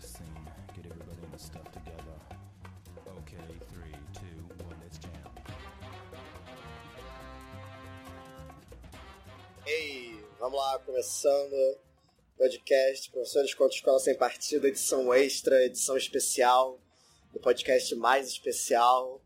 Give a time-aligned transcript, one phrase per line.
[0.00, 0.26] This scene.
[0.76, 2.14] Get everybody in the stuff together.
[3.18, 5.10] Okay, three, two, one, let's jam.
[9.66, 11.78] Ei, vamos lá, começando o
[12.38, 16.78] podcast Professores contra Escola Sem Partido, edição extra, edição especial,
[17.32, 19.20] do podcast mais especial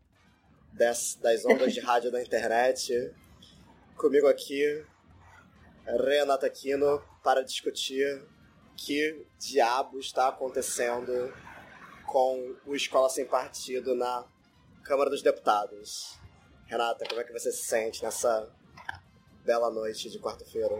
[0.71, 3.13] das, das ondas de rádio da internet.
[3.95, 4.83] Comigo aqui,
[5.85, 8.25] Renata Aquino, para discutir
[8.77, 11.33] que diabo está acontecendo
[12.05, 14.25] com o Escola Sem Partido na
[14.83, 16.19] Câmara dos Deputados.
[16.65, 18.51] Renata, como é que você se sente nessa
[19.43, 20.75] bela noite de quarta-feira?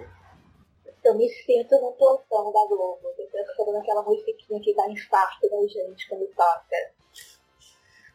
[1.03, 6.07] Eu me sinto no plantão da Globo, pensando naquela musiquinha que dá infarto da gente
[6.07, 6.93] quando toca.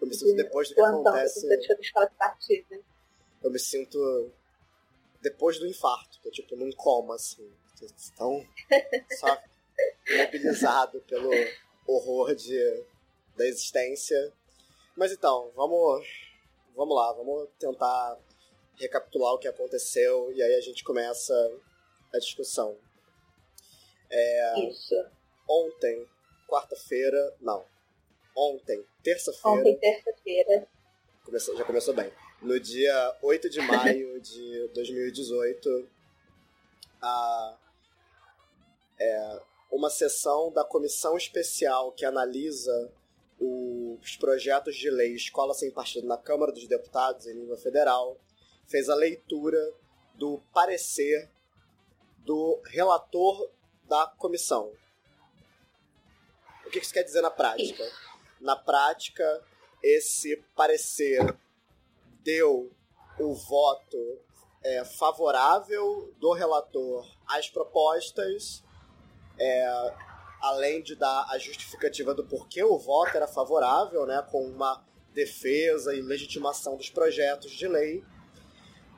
[0.01, 1.47] Eu me sinto depois do que plantão, acontece.
[1.47, 2.85] Eu,
[3.43, 4.33] eu me sinto
[5.21, 7.53] depois do infarto, tô tipo num coma, assim.
[8.17, 8.45] Tão
[9.19, 9.39] só
[10.17, 11.31] mobilizado pelo
[11.87, 12.85] horror de,
[13.37, 14.33] da existência.
[14.97, 16.07] Mas então, vamos,
[16.75, 18.19] vamos lá, vamos tentar
[18.77, 21.35] recapitular o que aconteceu e aí a gente começa
[22.13, 22.77] a discussão.
[24.11, 24.95] É, Isso.
[25.49, 26.07] ontem,
[26.49, 27.65] quarta-feira, não.
[28.35, 29.59] Ontem, terça-feira.
[29.59, 30.69] Ontem, terça-feira.
[31.25, 32.11] Começou, já começou bem.
[32.41, 35.89] No dia 8 de maio de 2018,
[37.03, 37.59] a,
[38.99, 42.93] é, uma sessão da comissão especial que analisa
[43.39, 48.17] os projetos de lei Escola Sem Partido na Câmara dos Deputados em nível federal
[48.67, 49.59] fez a leitura
[50.15, 51.31] do parecer
[52.19, 53.49] do relator
[53.85, 54.73] da comissão.
[56.67, 57.83] O que isso quer dizer na prática?
[58.41, 59.43] Na prática,
[59.83, 61.21] esse parecer
[62.23, 62.71] deu
[63.19, 64.19] o voto
[64.63, 68.63] é, favorável do relator às propostas,
[69.39, 69.95] é,
[70.41, 75.95] além de dar a justificativa do porquê o voto era favorável, né, com uma defesa
[75.95, 78.05] e legitimação dos projetos de lei.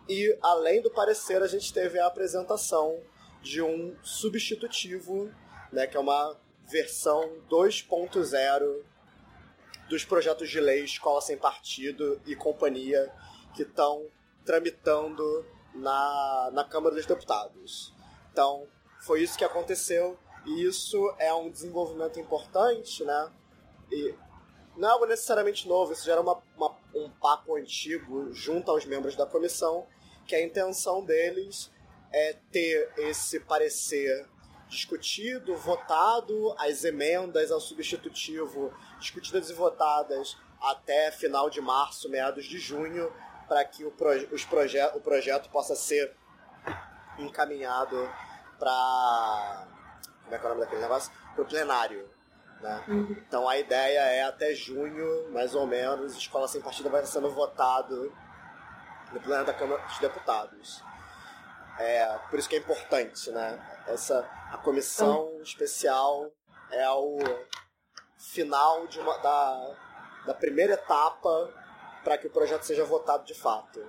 [0.09, 3.01] E, além do parecer, a gente teve a apresentação
[3.43, 5.31] de um substitutivo,
[5.73, 6.37] né, que é uma
[6.67, 8.85] versão 2.0
[9.89, 13.13] dos projetos de lei Escola Sem Partido e Companhia
[13.55, 14.07] que estão
[14.45, 17.95] tramitando na, na Câmara dos Deputados.
[18.33, 18.67] Então,
[19.01, 20.19] foi isso que aconteceu
[20.51, 23.31] e isso é um desenvolvimento importante, né?
[23.91, 24.15] E
[24.77, 28.85] não é algo necessariamente novo, isso já era uma, uma, um papo antigo junto aos
[28.85, 29.87] membros da comissão,
[30.27, 31.71] que a intenção deles
[32.13, 34.29] é ter esse parecer
[34.69, 42.59] discutido, votado, as emendas ao substitutivo discutidas e votadas até final de março, meados de
[42.59, 43.13] junho,
[43.49, 46.15] para que o, proje os proje o projeto possa ser
[47.19, 47.97] encaminhado
[48.59, 49.80] para.
[50.31, 51.13] Como é que é o nome daquele negócio?
[51.35, 52.09] Para o plenário.
[52.61, 52.85] Né?
[52.87, 53.17] Uhum.
[53.27, 58.15] Então a ideia é até junho, mais ou menos, Escola Sem Partido vai sendo votado
[59.13, 60.85] no plenário da Câmara dos Deputados.
[61.79, 63.83] É, por isso que é importante, né?
[63.89, 64.21] Essa,
[64.53, 66.31] a comissão especial
[66.71, 67.19] é o
[68.19, 69.77] final de uma, da,
[70.27, 71.53] da primeira etapa
[72.05, 73.81] para que o projeto seja votado de fato.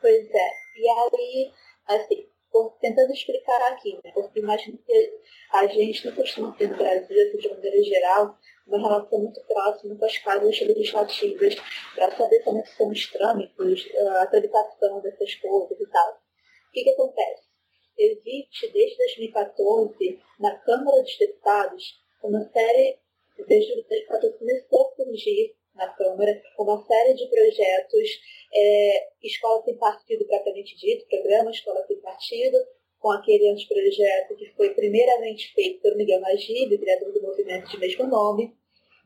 [0.00, 0.50] Pois é.
[0.76, 1.52] E aí,
[1.86, 4.10] assim, tô tentando explicar aqui, né?
[4.12, 5.20] Porque imagino que
[5.52, 10.04] a gente não costuma ter no Brasil, de maneira geral, uma relação muito próxima com
[10.04, 11.56] as casas legislativas
[11.94, 13.88] para saber como é são os trâmites,
[14.20, 16.12] a tramitação dessas coisas e tal.
[16.12, 17.50] O que, que acontece?
[17.98, 22.98] Existe, desde 2014, na Câmara dos Deputados, uma série,
[23.46, 28.20] desde 2014 começou a surgir na Câmara uma série de projetos,
[28.52, 32.58] é, Escola Sem Partido propriamente dito, programa Escola Sem Partido,
[32.98, 38.06] com aquele anteprojeto que foi primeiramente feito pelo Miguel Magib, criador do movimento de mesmo
[38.06, 38.54] nome,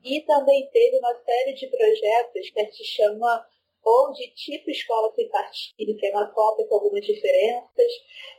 [0.04, 3.46] e também teve uma série de projetos que se chama
[3.82, 7.92] ou de tipo escola sem partido, que é uma cópia com algumas diferenças,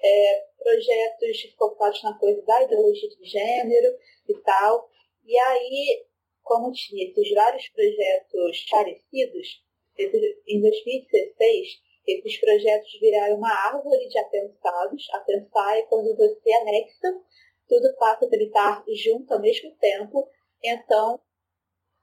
[0.04, 3.96] é, projetos focados na coisa da ideologia de gênero
[4.28, 4.90] e tal.
[5.24, 6.06] E aí,
[6.46, 9.66] como tinha esses vários projetos parecidos,
[9.98, 15.08] em 2016, esses projetos viraram uma árvore de apensados.
[15.12, 17.20] Apensar é quando você anexa,
[17.68, 20.30] tudo passa a gritar junto ao mesmo tempo.
[20.64, 21.20] Então,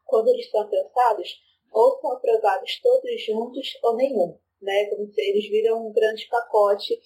[0.05, 1.41] quando eles são apensados,
[1.71, 4.87] ou são aprovados todos juntos ou nenhum, né?
[4.87, 7.01] Como se eles viram um grande pacote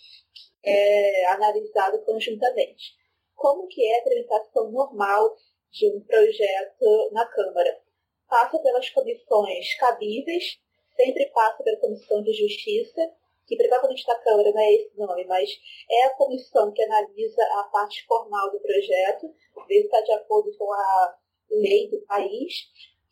[0.64, 2.94] é, analisado conjuntamente.
[3.34, 5.36] Como que é a tramitação normal
[5.70, 7.80] de um projeto na Câmara?
[8.28, 10.58] Passa pelas comissões cabíveis,
[10.96, 13.12] sempre passa pela Comissão de Justiça,
[13.46, 15.50] que provavelmente da Câmara não é esse nome, mas
[15.90, 19.32] é a comissão que analisa a parte formal do projeto,
[19.68, 21.16] ver se está de acordo com a
[21.50, 22.54] lei do país,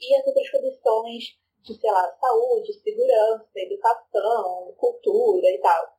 [0.00, 1.24] e as outras comissões
[1.62, 5.94] de, sei lá, saúde, segurança, educação, cultura e tal.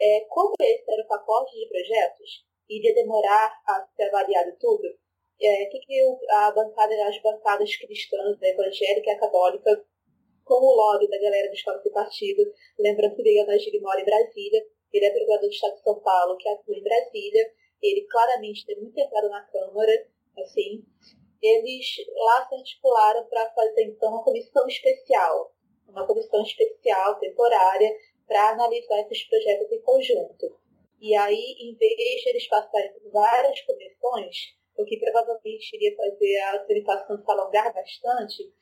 [0.00, 4.88] É, como esse era o pacote de projetos, iria demorar a ser avaliado tudo,
[5.40, 6.00] é, que, que
[6.30, 9.84] a bancada, as bancadas cristãs, a evangélica e católica,
[10.44, 12.42] com o lobby da galera do Escola do Partido,
[12.78, 16.00] lembrando que o Leonardo Gil mora em Brasília, ele é procurador do Estado de São
[16.00, 17.52] Paulo, que atua em Brasília,
[17.82, 20.08] ele claramente tem muito entrado na Câmara,
[20.38, 20.84] assim,
[21.42, 25.52] eles lá se articularam para fazer então uma comissão especial,
[25.88, 27.90] uma comissão especial, temporária,
[28.26, 30.58] para analisar esses projetos em conjunto.
[31.00, 36.40] E aí, em vez de eles passarem por várias comissões, o que provavelmente iria fazer
[36.40, 38.52] a tramitação se alongar bastante,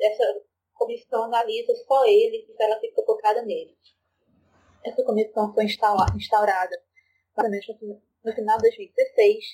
[0.00, 0.40] essa
[0.74, 3.76] comissão analisa só ele e ela fica focada nele.
[4.84, 6.76] Essa comissão foi instaurada
[8.24, 9.44] no final de 2016,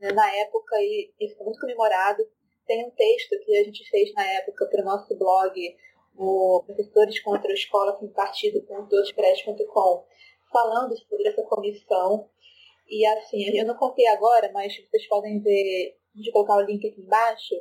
[0.00, 2.22] né, na época, e isso foi muito comemorado.
[2.66, 5.76] Tem um texto que a gente fez na época para o nosso blog,
[6.16, 10.04] o Professores contra a Escola Sem Partido.wordpress.com,
[10.52, 12.28] falando sobre essa comissão.
[12.88, 17.00] E assim, eu não contei agora, mas vocês podem ver, gente colocar o link aqui
[17.00, 17.54] embaixo,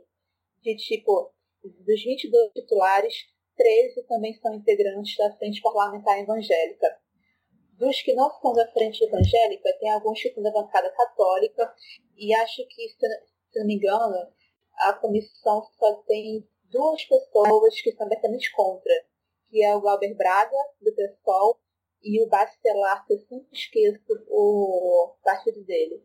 [0.62, 1.33] de tipo,
[1.63, 3.13] dos 22 titulares,
[3.57, 6.97] 13 também são integrantes da Frente Parlamentar Evangélica.
[7.74, 11.75] Dos que não são da Frente Evangélica, tem alguns que são da bancada católica,
[12.15, 14.15] e acho que, se não me engano,
[14.77, 18.94] a comissão só tem duas pessoas que são abertamente contra,
[19.50, 21.59] que é o Glauber Braga, do PSOL,
[22.03, 26.03] e o Bacelar, que eu sempre esqueço o partido dele.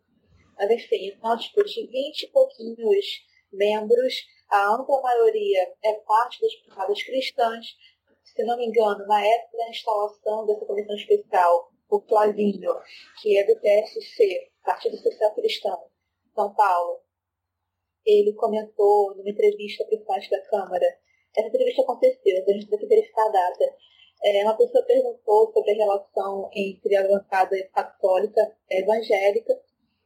[0.57, 3.07] Mas enfim, então, tipo, de 20 e pouquinhos
[3.53, 4.15] membros,
[4.51, 7.67] a ampla maioria é parte das privadas cristãs.
[8.23, 12.75] Se não me engano, na época da instalação dessa comissão especial, o Flavinho,
[13.21, 15.79] que é do PSC, Partido Social Cristão,
[16.35, 17.01] São Paulo,
[18.05, 20.87] ele comentou numa entrevista para o site da Câmara.
[21.37, 23.77] Essa entrevista aconteceu, a gente tem que verificar a data.
[24.25, 29.61] É, uma pessoa perguntou sobre a relação entre a bancada católica e evangélica,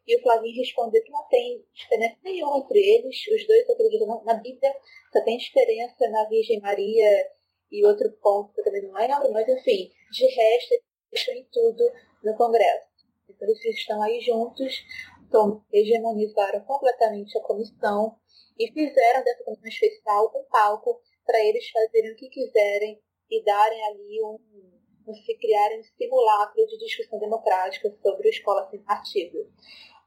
[0.07, 4.35] e o Flavinho respondeu que não tem diferença nenhuma entre eles, os dois acreditam na
[4.35, 4.75] Bíblia,
[5.13, 7.31] só tem diferença na Virgem Maria
[7.71, 10.75] e outro ponto que eu também não lembro, mas enfim, de resto,
[11.13, 11.93] eles em tudo
[12.23, 12.87] no Congresso.
[13.29, 14.85] Então eles estão aí juntos,
[15.29, 18.17] então, hegemonizaram completamente a comissão
[18.59, 23.87] e fizeram dessa comissão especial um palco para eles fazerem o que quiserem e darem
[23.89, 29.51] ali um, se criarem um simulacro de discussão democrática sobre a escola sem partido.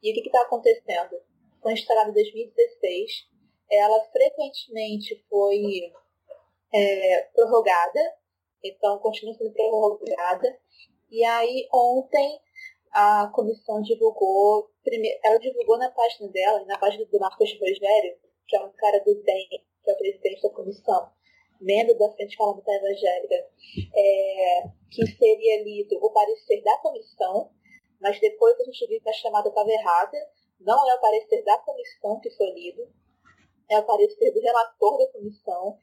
[0.02, 1.22] E o que está acontecendo?
[1.62, 3.28] Foi instalada em 2016,
[3.70, 5.92] ela frequentemente foi
[6.74, 8.00] é, prorrogada,
[8.64, 10.58] então continua sendo prorrogada.
[11.12, 12.40] E aí ontem
[12.92, 18.18] a comissão divulgou, primeiro, ela divulgou na página dela, na página do Marcos Rogério,
[18.48, 19.48] que é um cara do DEM,
[19.84, 21.12] que é o presidente da comissão,
[21.60, 23.36] membro da Frente Parlamentar Evangélica,
[23.96, 27.52] é, que seria lido o parecer da comissão,
[28.00, 30.18] mas depois a gente viu que a chamada estava errada,
[30.60, 32.88] não é o parecer da comissão que foi lido,
[33.70, 35.78] é o parecer do relator da comissão.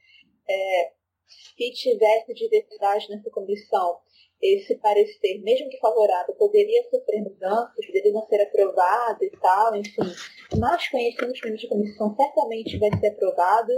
[0.49, 0.93] É,
[1.27, 4.01] se tivesse diversidade nessa comissão,
[4.41, 10.15] esse parecer, mesmo que favorável, poderia sofrer mudanças, poderia não ser aprovado e tal, enfim.
[10.59, 13.73] Mas conhecendo os membros de comissão, certamente vai ser aprovado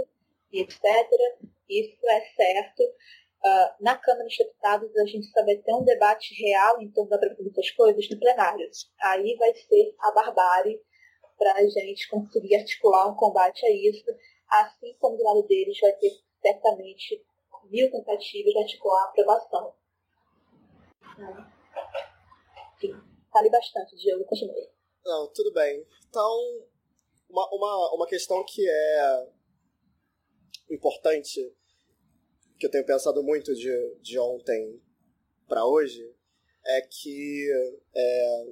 [0.51, 0.79] etc.
[1.69, 2.83] Isso é certo.
[3.41, 7.09] Uh, na Câmara dos Deputados, a gente só vai ter um debate real em torno
[7.09, 8.69] da dessas coisas no plenário.
[9.01, 10.81] Aí vai ser a barbárie
[11.37, 14.05] para a gente conseguir articular um combate a isso,
[14.49, 17.23] assim como do lado deles vai ter certamente
[17.69, 19.73] mil tentativas de articular a aprovação.
[22.79, 22.93] Sim,
[23.31, 24.69] fale bastante, Diego, continue.
[25.05, 25.85] Não, tudo bem.
[26.09, 26.65] Então,
[27.29, 29.27] uma, uma, uma questão que é
[30.69, 31.53] importante,
[32.57, 34.81] que eu tenho pensado muito de, de ontem
[35.47, 36.13] para hoje,
[36.65, 37.49] é que
[37.95, 38.47] é,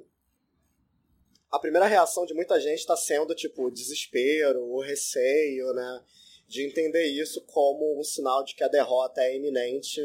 [1.50, 6.04] a primeira reação de muita gente está sendo, tipo, desespero, o receio, né?
[6.46, 10.00] De entender isso como um sinal de que a derrota é iminente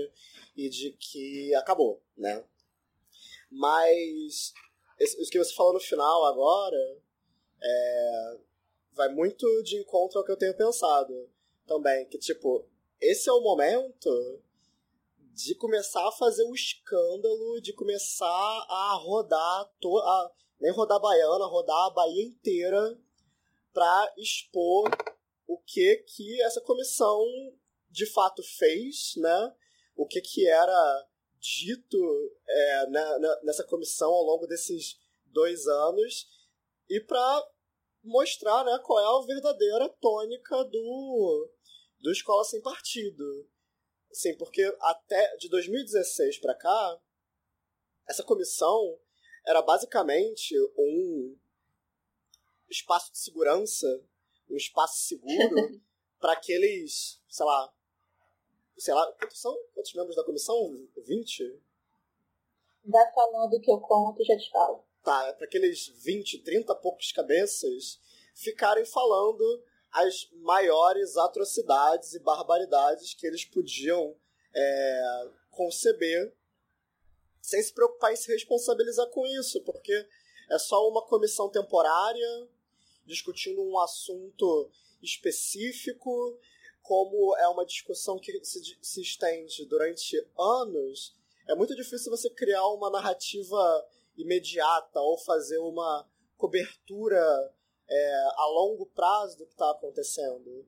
[0.55, 2.43] e de que acabou, né?
[3.49, 4.53] Mas
[4.99, 6.97] isso que você falou no final agora
[7.61, 8.37] é,
[8.93, 11.29] vai muito de encontro ao que eu tenho pensado
[11.65, 12.05] também.
[12.07, 12.65] Que, tipo,
[13.01, 14.09] esse é o momento
[15.33, 18.27] de começar a fazer o escândalo, de começar
[18.69, 22.97] a rodar, to a, nem rodar a Baiana, rodar a Bahia inteira
[23.73, 24.89] para expor
[25.47, 27.25] o que que essa comissão
[27.89, 29.55] de fato fez, né?
[29.95, 31.07] O que que era
[31.39, 31.97] dito
[32.47, 36.27] é, na, na, nessa comissão ao longo desses dois anos
[36.89, 37.47] e para
[38.03, 41.49] mostrar né, qual é a verdadeira tônica do,
[41.99, 43.49] do Escola Sem Partido.
[44.11, 47.01] Sim, porque até de 2016 para cá,
[48.07, 48.99] essa comissão
[49.47, 51.37] era basicamente um
[52.69, 53.87] espaço de segurança,
[54.49, 55.81] um espaço seguro
[56.19, 57.73] para aqueles, sei lá,
[58.77, 59.55] sei lá, quantos são?
[59.73, 60.87] Quantos membros da comissão?
[60.97, 61.61] 20?
[62.85, 64.83] Vai falando que eu conto e já te falo.
[65.03, 67.99] Tá, para aqueles 20, 30 poucos cabeças
[68.33, 74.15] ficarem falando as maiores atrocidades e barbaridades que eles podiam
[74.55, 76.33] é, conceber
[77.41, 79.93] sem se preocupar em se responsabilizar com isso, porque
[80.49, 82.47] é só uma comissão temporária
[83.05, 86.39] discutindo um assunto específico,
[86.81, 91.13] como é uma discussão que se, se estende durante anos,
[91.47, 93.85] é muito difícil você criar uma narrativa
[94.17, 97.21] imediata ou fazer uma cobertura
[97.89, 100.67] é, a longo prazo do que está acontecendo.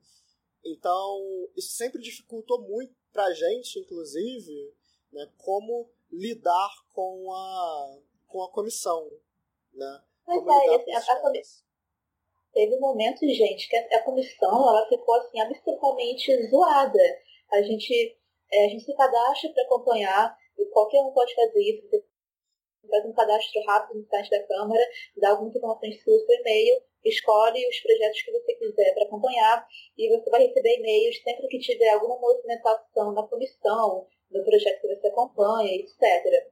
[0.63, 4.73] Então, isso sempre dificultou muito para a gente, inclusive,
[5.11, 9.09] né, como lidar com a, com a comissão.
[9.73, 10.03] Né?
[10.27, 11.31] Mas é, a, a,
[12.51, 16.99] teve momentos, gente, que a, a, comissão ela ficou assim absolutamente zoada.
[17.51, 18.17] A gente,
[18.51, 21.87] é, a gente se cadastra para acompanhar, e qualquer um pode fazer isso.
[21.89, 22.03] Você
[22.87, 24.81] faz um cadastro rápido no site da Câmara,
[25.17, 30.09] dá algumas informações suas por e-mail, escolhe os projetos que você quiser para acompanhar e
[30.09, 35.07] você vai receber e-mails sempre que tiver alguma movimentação na comissão, no projeto que você
[35.07, 36.51] acompanha, etc.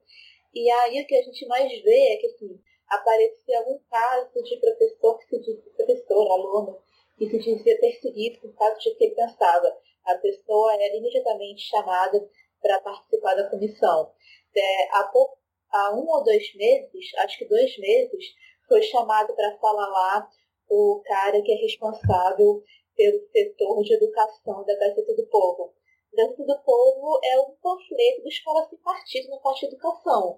[0.53, 4.57] E aí o que a gente mais vê é que assim, aparecia algum caso de
[4.57, 6.79] professor que se dizia, professor, aluno,
[7.17, 9.77] que se dizia perseguido por causa de que ele pensava.
[10.05, 12.29] A pessoa era imediatamente chamada
[12.61, 14.11] para participar da comissão.
[14.55, 15.37] É, há, pouco,
[15.73, 18.25] há um ou dois meses, acho que dois meses,
[18.67, 20.29] foi chamado para falar lá
[20.69, 22.63] o cara que é responsável
[22.95, 25.73] pelo setor de educação da Gazeta do Povo.
[26.13, 30.37] Gazeta do Povo é um panfleto do Escola Sem Partido na parte de educação.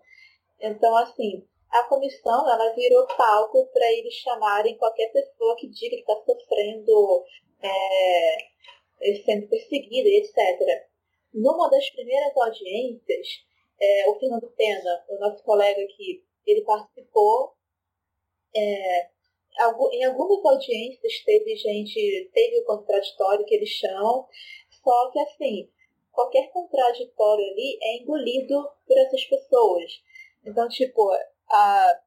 [0.60, 6.02] Então, assim, a comissão ela virou palco para eles chamarem qualquer pessoa que diga que
[6.02, 7.26] está sofrendo,
[7.62, 10.88] é, sendo perseguida, etc.
[11.34, 13.28] Numa das primeiras audiências,
[13.80, 17.56] é, o Fernando Pena, o nosso colega aqui, ele participou.
[18.56, 19.10] É,
[19.94, 24.28] em algumas audiências teve gente, teve o contraditório que eles chamam,
[24.84, 25.70] só que assim,
[26.12, 30.04] qualquer contraditório ali é engolido por essas pessoas.
[30.46, 31.10] Então, tipo,
[31.50, 32.02] a,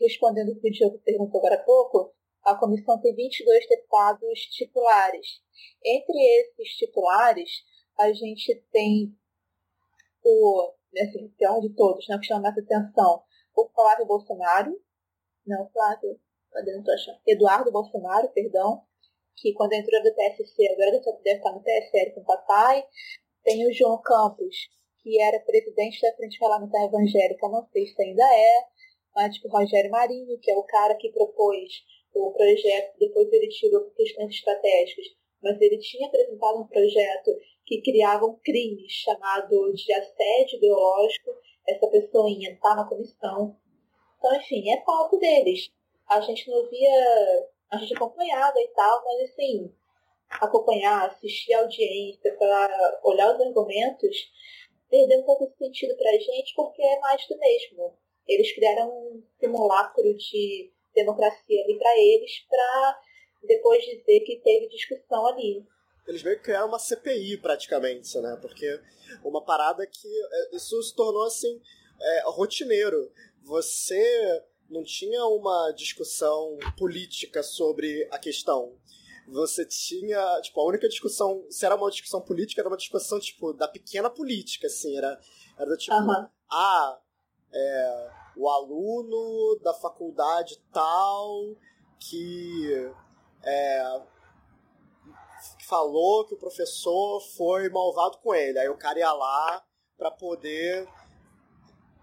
[0.00, 5.40] respondendo o que o Diogo perguntou agora há pouco, a comissão tem 22 deputados titulares.
[5.82, 7.50] Entre esses titulares,
[7.98, 9.14] a gente tem
[10.22, 13.22] o, assim, pior de todos, né, que chama mais atenção,
[13.56, 14.80] o Flávio Bolsonaro,
[15.46, 16.18] não, Flávio,
[16.54, 18.82] não tô achando, Eduardo Bolsonaro, perdão,
[19.36, 20.90] que quando entrou do PSC, agora
[21.22, 22.84] deve estar no PSL com o papai.
[23.42, 24.54] Tem o João Campos,
[25.02, 28.66] que era presidente da Frente Parlamentar Evangélica, não sei se ainda é,
[29.14, 31.84] mas tipo Rogério Marinho, que é o cara que propôs
[32.14, 35.06] o projeto, depois ele tirou questões estratégicas,
[35.42, 37.30] mas ele tinha apresentado um projeto
[37.66, 41.30] que criava um crime chamado de assédio ideológico,
[41.66, 43.56] essa pessoinha está na comissão.
[44.18, 45.70] Então, enfim, é palco deles.
[46.08, 49.72] A gente não via, a gente acompanhava e tal, mas assim,
[50.30, 54.30] acompanhar, assistir a audiência, para olhar os argumentos,
[54.90, 57.94] perdeu um pouco de sentido para a gente, porque é mais do mesmo.
[58.26, 63.00] Eles criaram um simulacro de democracia ali para eles, para
[63.42, 65.64] depois dizer que teve discussão ali.
[66.06, 68.36] Eles meio que criaram uma CPI praticamente, né?
[68.40, 68.80] Porque
[69.22, 71.60] uma parada que é, isso se tornou assim
[72.00, 73.10] é, rotineiro.
[73.42, 78.76] Você não tinha uma discussão política sobre a questão
[79.26, 83.52] você tinha, tipo, a única discussão, se era uma discussão política, era uma discussão, tipo,
[83.52, 85.18] da pequena política, assim, era,
[85.56, 86.28] era do tipo, uhum.
[86.50, 86.98] ah,
[87.52, 91.56] é, o aluno da faculdade tal
[91.98, 92.90] que
[93.42, 94.02] é,
[95.66, 99.64] falou que o professor foi malvado com ele, aí o cara ia lá
[99.96, 100.88] para poder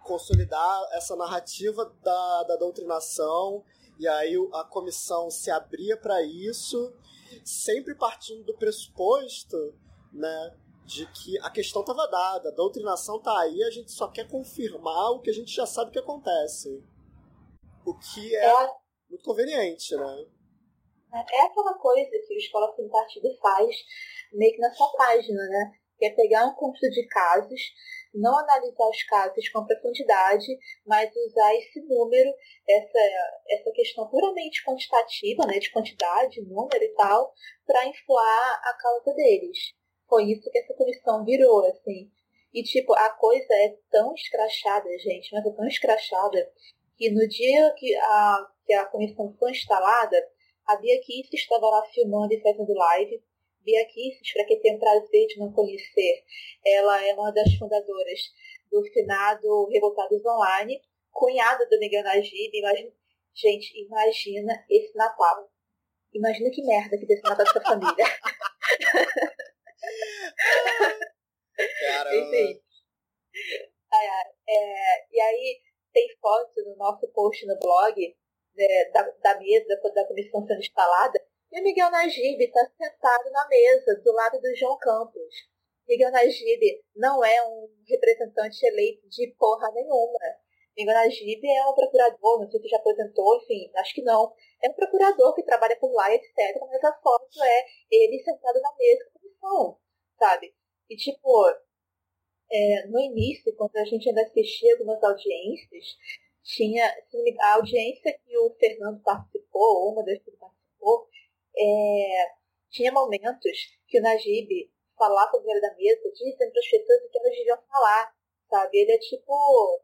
[0.03, 3.63] consolidar essa narrativa da, da doutrinação
[3.99, 6.93] e aí a comissão se abria para isso
[7.45, 9.73] sempre partindo do pressuposto,
[10.11, 14.27] né, de que a questão estava dada, a doutrinação está aí, a gente só quer
[14.27, 16.83] confirmar o que a gente já sabe que acontece.
[17.85, 18.75] O que é, é
[19.09, 20.25] muito conveniente, né?
[21.13, 23.75] É aquela coisa que o Escola Sem Partido faz
[24.31, 25.71] meio que na sua página, né?
[25.97, 27.61] Que é pegar um conjunto de casos,
[28.13, 30.47] não analisar os casos com profundidade,
[30.85, 32.33] mas usar esse número,
[32.67, 32.99] essa,
[33.49, 37.33] essa questão puramente quantitativa, né, de quantidade, número e tal,
[37.65, 39.73] para inflar a causa deles.
[40.09, 42.11] Foi isso que essa comissão virou, assim.
[42.53, 46.51] E, tipo, a coisa é tão escrachada, gente, mas é tão escrachada,
[46.97, 50.17] que no dia que a, que a comissão foi instalada,
[50.67, 53.23] a Bia Kiss estava lá filmando e fazendo live,
[53.63, 56.23] Bia Kisses, para quem tem o prazer de não conhecer,
[56.65, 58.19] ela é uma das fundadoras
[58.71, 62.57] do finado Revoltados Online, cunhada do Miguel Najib.
[62.57, 62.91] Imagina,
[63.35, 65.51] gente, imagina esse Natal.
[66.13, 68.05] Imagina que merda que desse Natal dessa família.
[71.79, 72.15] Caramba.
[72.15, 72.61] Enfim.
[73.93, 75.61] É, e aí
[75.93, 78.17] tem foto no nosso post no blog
[78.55, 81.19] né, da, da mesa, da comissão sendo instalada,
[81.51, 85.35] e o Miguel Najib está sentado na mesa, do lado do João Campos.
[85.87, 90.17] Miguel Najib não é um representante eleito de porra nenhuma.
[90.77, 94.33] Miguel Najib é um procurador, não sei se já aposentou, enfim, acho que não.
[94.63, 96.31] É um procurador que trabalha por lá, etc.
[96.69, 99.77] Mas a foto é ele sentado na mesa com comissão,
[100.17, 100.55] sabe?
[100.89, 101.49] E tipo,
[102.49, 105.85] é, no início, quando a gente ainda assistia algumas audiências,
[106.43, 106.85] tinha
[107.39, 111.07] a audiência que o Fernando participou, ou uma das que participou,
[111.55, 112.33] é,
[112.69, 117.09] tinha momentos que o Najib falava com o da mesa, dizendo para as pessoas o
[117.09, 118.13] que elas deviam falar,
[118.49, 118.77] sabe?
[118.77, 119.81] Ele é tipo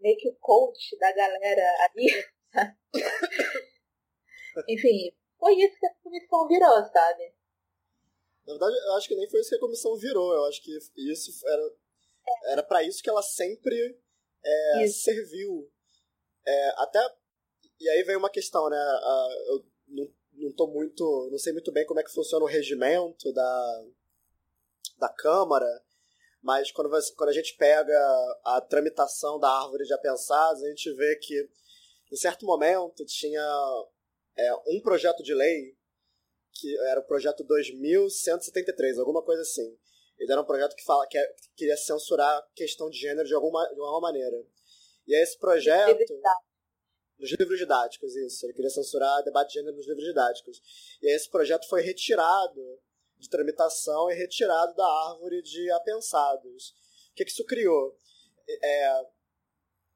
[0.00, 2.06] meio que o coach da galera ali.
[4.68, 7.32] Enfim, foi isso que a comissão virou, sabe?
[8.46, 10.34] Na verdade, eu acho que nem foi isso que a comissão virou.
[10.34, 11.62] Eu acho que isso era
[12.46, 13.98] era para isso que ela sempre
[14.44, 15.70] é, serviu.
[16.50, 17.00] É, até
[17.78, 18.76] e aí vem uma questão, né?
[19.48, 21.28] eu não não tô muito.
[21.30, 23.84] não sei muito bem como é que funciona o regimento da,
[24.98, 25.68] da Câmara,
[26.42, 27.98] mas quando, você, quando a gente pega
[28.44, 31.48] a tramitação da árvore de apensados, a gente vê que
[32.10, 33.42] em certo momento tinha
[34.36, 35.76] é, um projeto de lei
[36.52, 39.78] que era o projeto 2173, alguma coisa assim.
[40.18, 43.34] Ele era um projeto que fala é, que queria censurar a questão de gênero de
[43.34, 44.36] alguma, de alguma maneira.
[45.10, 45.98] E esse projeto
[47.18, 48.46] nos livros didáticos, isso.
[48.46, 50.62] Ele queria censurar debate de gênero nos livros didáticos.
[51.02, 52.80] E aí esse projeto foi retirado
[53.18, 56.70] de tramitação e retirado da árvore de apensados.
[57.10, 57.98] O que, que isso criou?
[58.48, 59.06] É,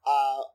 [0.04, 0.52] a,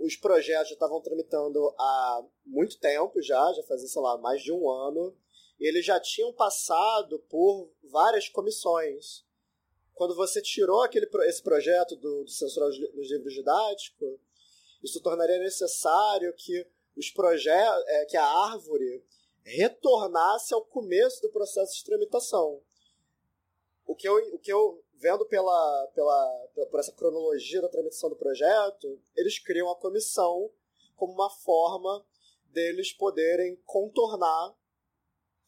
[0.00, 4.52] os projetos já estavam tramitando há muito tempo já, já fazia, sei lá, mais de
[4.52, 5.16] um ano,
[5.60, 9.24] e eles já tinham passado por várias comissões.
[9.96, 14.20] Quando você tirou aquele, esse projeto do, do censurar nos livros didáticos,
[14.84, 19.02] isso tornaria necessário que os projetos, é, que a árvore
[19.42, 22.62] retornasse ao começo do processo de tramitação.
[23.86, 28.10] O que eu, o que eu vendo pela, pela, pela, por essa cronologia da tramitação
[28.10, 30.50] do projeto, eles criam a comissão
[30.94, 32.04] como uma forma
[32.46, 34.54] deles poderem contornar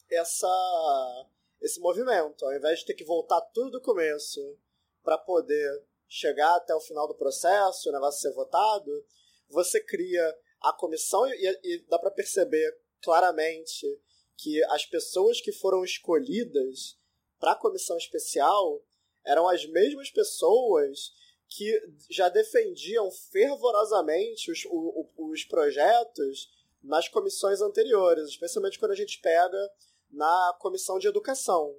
[0.09, 1.27] essa,
[1.61, 2.45] esse movimento.
[2.45, 4.57] Ao invés de ter que voltar tudo do começo
[5.03, 9.05] para poder chegar até o final do processo, o negócio ser votado,
[9.47, 13.85] você cria a comissão e, e dá para perceber claramente
[14.37, 16.97] que as pessoas que foram escolhidas
[17.39, 18.83] para a comissão especial
[19.25, 21.13] eram as mesmas pessoas
[21.47, 24.63] que já defendiam fervorosamente os,
[25.17, 26.49] os projetos
[26.81, 29.69] nas comissões anteriores, especialmente quando a gente pega
[30.11, 31.75] na comissão de educação,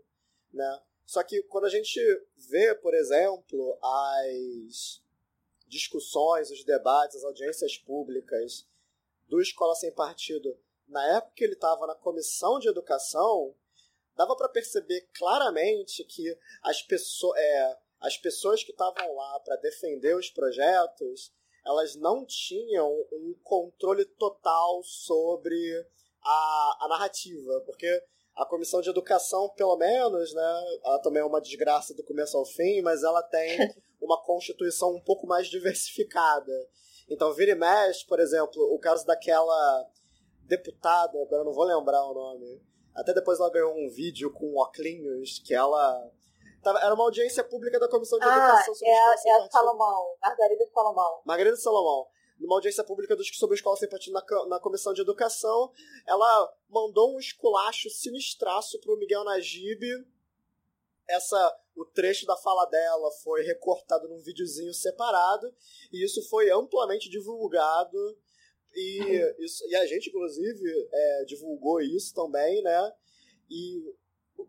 [0.52, 0.82] né?
[1.04, 2.00] Só que quando a gente
[2.36, 5.02] vê, por exemplo, as
[5.66, 8.66] discussões, os debates, as audiências públicas
[9.28, 13.54] do Escola Sem Partido, na época que ele estava na comissão de educação,
[14.16, 20.16] dava para perceber claramente que as, pessoas, é, as pessoas que estavam lá para defender
[20.16, 21.32] os projetos,
[21.64, 25.86] elas não tinham um controle total sobre
[26.22, 28.04] a, a narrativa, porque
[28.40, 32.46] a comissão de educação, pelo menos, né, ela também é uma desgraça do começo ao
[32.46, 33.58] fim, mas ela tem
[34.00, 36.52] uma constituição um pouco mais diversificada.
[37.10, 39.86] Então, vira e mexe, por exemplo, o caso daquela
[40.46, 42.62] deputada, agora eu não vou lembrar o nome,
[42.94, 46.10] até depois ela ganhou um vídeo com Oclinhos, que ela.
[46.82, 50.16] Era uma audiência pública da Comissão de ah, Educação sobre é, a, é a Salomão,
[50.20, 51.22] Margarida Salomão.
[51.24, 52.06] Margarida Salomão.
[52.40, 55.70] Numa audiência pública sobre a escola sem partido na, na Comissão de Educação,
[56.06, 59.84] ela mandou um esculacho sinistraço pro Miguel Najib.
[61.06, 65.54] Essa o trecho da fala dela foi recortado num videozinho separado
[65.92, 68.18] e isso foi amplamente divulgado
[68.74, 69.00] e,
[69.38, 72.92] isso, e a gente inclusive é, divulgou isso também, né?
[73.50, 73.94] E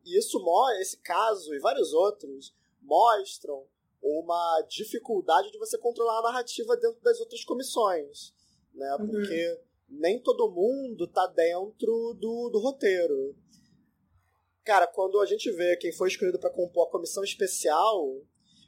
[0.06, 0.39] isso
[0.80, 3.67] esse caso e vários outros mostram
[4.02, 8.34] uma dificuldade de você controlar a narrativa dentro das outras comissões,
[8.74, 8.96] né?
[9.00, 9.08] Uhum.
[9.08, 13.36] Porque nem todo mundo tá dentro do, do roteiro.
[14.64, 18.22] Cara, quando a gente vê quem foi escolhido para compor a comissão especial,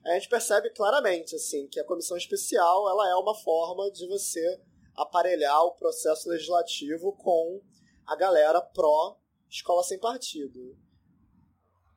[0.06, 4.62] a gente percebe claramente assim que a comissão especial ela é uma forma de você
[4.96, 7.62] aparelhar o processo legislativo com
[8.06, 9.18] a galera pró
[9.50, 10.78] escola sem partido.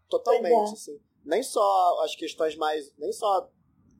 [0.09, 0.73] Totalmente, é.
[0.73, 1.01] assim.
[1.27, 2.93] Nem só as questões mais.
[2.97, 3.51] Nem só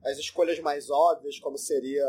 [0.03, 2.05] as escolhas mais óbvias, como seria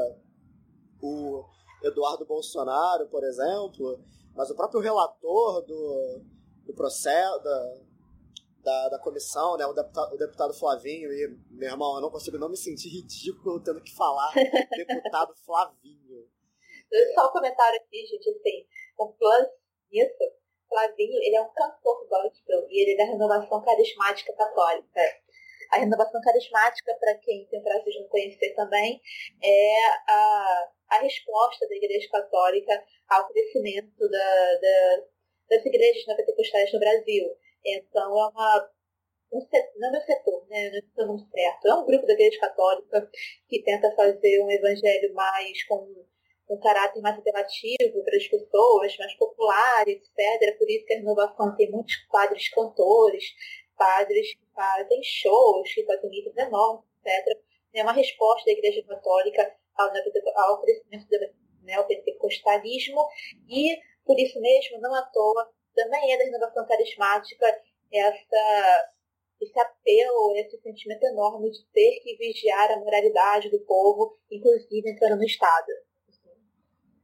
[1.02, 1.44] o
[1.82, 4.00] Eduardo Bolsonaro, por exemplo,
[4.34, 6.20] mas o próprio relator do,
[6.64, 7.76] do processo, da,
[8.62, 12.38] da, da, comissão, né, o deputado, o deputado Flavinho, e, meu irmão, eu não consigo
[12.38, 14.32] não me sentir ridículo tendo que falar
[14.76, 16.28] deputado Flavinho.
[17.14, 19.48] Só um comentário aqui, gente, assim, o plus
[19.90, 25.00] nisso Flavinho, ele é um cantor gospel e ele é da renovação carismática católica.
[25.70, 29.00] A renovação carismática, para quem tem prazer de não conhecer também,
[29.42, 29.76] é
[30.08, 35.04] a, a resposta da Igreja Católica ao crescimento da, da,
[35.50, 37.36] das igrejas pentecostais no Brasil.
[37.64, 38.70] Então, é uma,
[39.32, 42.14] um setor, não é um setor, né, não é um certo, é um grupo da
[42.14, 43.10] Igreja Católica
[43.48, 46.06] que tenta fazer um evangelho mais com
[46.48, 50.58] um caráter mais alternativo para as pessoas, mais popular, etc.
[50.58, 53.24] Por isso que a renovação tem muitos padres cantores,
[53.76, 57.38] padres que fazem shows, que fazem livros enormes, etc.
[57.74, 59.90] É uma resposta da Igreja Católica ao,
[60.36, 61.18] ao crescimento do
[61.62, 63.06] neopentecostalismo
[63.48, 67.46] e, por isso mesmo, não à toa, também é da renovação carismática
[67.92, 68.92] essa,
[69.40, 75.18] esse apelo, esse sentimento enorme de ter que vigiar a moralidade do povo, inclusive entrando
[75.18, 75.87] no Estado.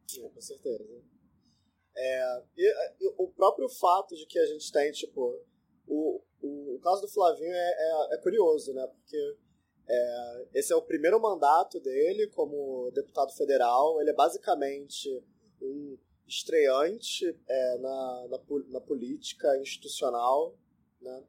[0.06, 1.02] Sim, com certeza.
[1.96, 5.40] É, e, e, o próprio fato de que a gente tem, tipo,
[5.86, 8.86] o, o, o caso do Flavinho é, é, é curioso, né?
[8.86, 9.36] Porque
[9.88, 14.00] é, esse é o primeiro mandato dele como deputado federal.
[14.00, 15.08] Ele é basicamente
[15.62, 20.56] um estreante é, na, na, na, política institucional,
[21.00, 21.24] né?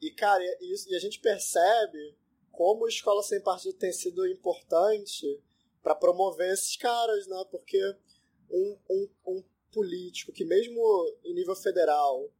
[0.00, 2.16] E, cara, e, e a gente percebe
[2.50, 5.40] como a Escola Sem Partido tem sido importante
[5.82, 7.44] para promover esses caras, né?
[7.50, 7.80] Porque
[8.50, 10.80] um, um, um político que, mesmo
[11.24, 12.30] em nível federal,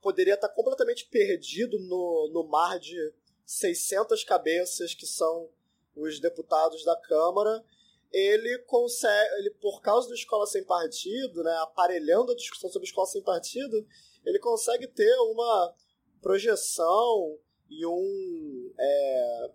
[0.00, 3.12] poderia estar completamente perdido no, no mar de
[3.44, 5.50] 600 cabeças que são
[5.96, 7.64] os deputados da Câmara,
[8.12, 13.06] ele consegue, ele por causa da escola sem partido, né, aparelhando a discussão sobre escola
[13.06, 13.86] sem partido,
[14.24, 15.74] ele consegue ter uma
[16.20, 17.38] projeção
[17.68, 19.50] e um é,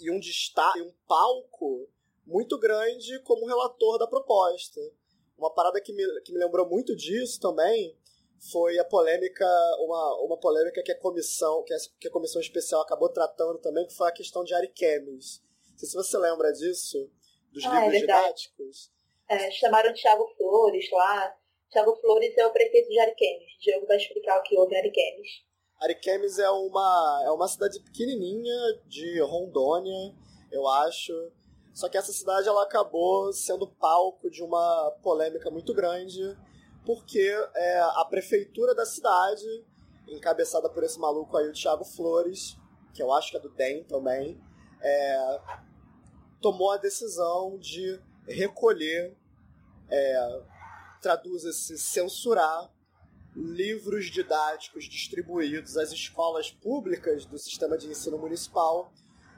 [0.00, 1.88] e um destaque, um palco
[2.26, 4.80] muito grande como relator da proposta.
[5.36, 7.96] Uma parada que me, que me lembrou muito disso também
[8.50, 9.46] foi a polêmica,
[9.78, 13.86] uma, uma polêmica que a comissão, que a, que a comissão especial acabou tratando também,
[13.86, 15.42] que foi a questão de Ariquemes.
[15.70, 17.10] Não sei se você lembra disso,
[17.52, 18.92] dos ah, é livros é didáticos.
[19.28, 21.36] É, chamaram Tiago Flores lá.
[21.70, 23.52] Tiago Flores é o prefeito de Ariquemes.
[23.60, 25.28] Diogo vai explicar o que houve em Ariquemes.
[25.80, 28.54] Ariquemes é uma, é uma cidade pequenininha
[28.86, 30.14] de Rondônia,
[30.52, 31.12] eu acho.
[31.72, 36.20] Só que essa cidade ela acabou sendo palco de uma polêmica muito grande,
[36.84, 39.46] porque é, a prefeitura da cidade,
[40.08, 42.58] encabeçada por esse maluco aí, o Thiago Flores,
[42.92, 44.38] que eu acho que é do DEM também,
[44.82, 45.40] é,
[46.42, 49.16] tomou a decisão de recolher,
[49.88, 50.42] é,
[51.00, 52.70] traduz-se, censurar
[53.34, 58.92] livros didáticos distribuídos às escolas públicas do sistema de ensino municipal,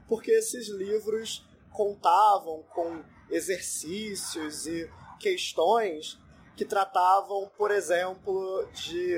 [0.08, 6.18] porque esses livros contavam com exercícios e questões
[6.56, 9.16] que tratavam, por exemplo, de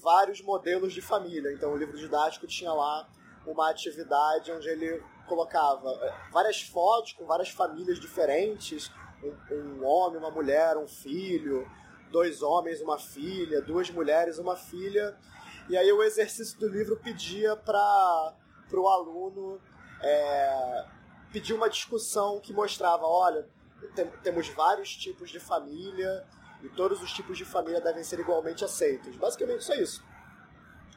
[0.00, 1.52] vários modelos de família.
[1.52, 3.08] Então, o livro didático tinha lá
[3.46, 8.90] uma atividade onde ele colocava eh, várias fotos com várias famílias diferentes,
[9.22, 11.66] um, um homem, uma mulher, um filho,
[12.10, 15.16] dois homens, uma filha, duas mulheres, uma filha.
[15.68, 18.34] E aí o exercício do livro pedia para
[18.72, 19.60] o aluno
[20.02, 20.84] é,
[21.32, 23.48] pedir uma discussão que mostrava, olha,
[23.94, 26.26] tem, temos vários tipos de família
[26.62, 29.16] e todos os tipos de família devem ser igualmente aceitos.
[29.16, 30.04] Basicamente é isso.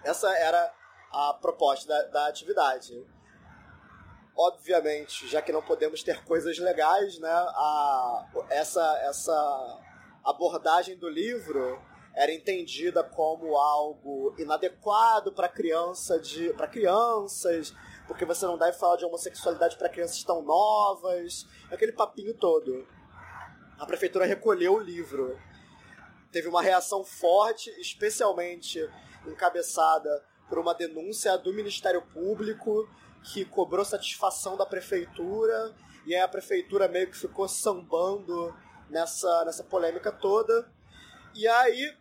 [0.04, 0.73] Essa era
[1.12, 3.06] a proposta da, da atividade.
[4.36, 9.80] Obviamente, já que não podemos ter coisas legais, né, a, essa, essa
[10.23, 11.81] abordagem do livro
[12.15, 17.73] era entendida como algo inadequado para criança de para crianças,
[18.07, 22.88] porque você não deve falar de homossexualidade para crianças tão novas, aquele papinho todo.
[23.79, 25.38] A prefeitura recolheu o livro.
[26.31, 28.79] Teve uma reação forte, especialmente
[29.25, 32.88] encabeçada por uma denúncia do Ministério Público
[33.23, 35.73] que cobrou satisfação da prefeitura,
[36.05, 38.53] e aí a prefeitura meio que ficou sambando
[38.89, 40.71] nessa, nessa polêmica toda.
[41.33, 41.95] E aí,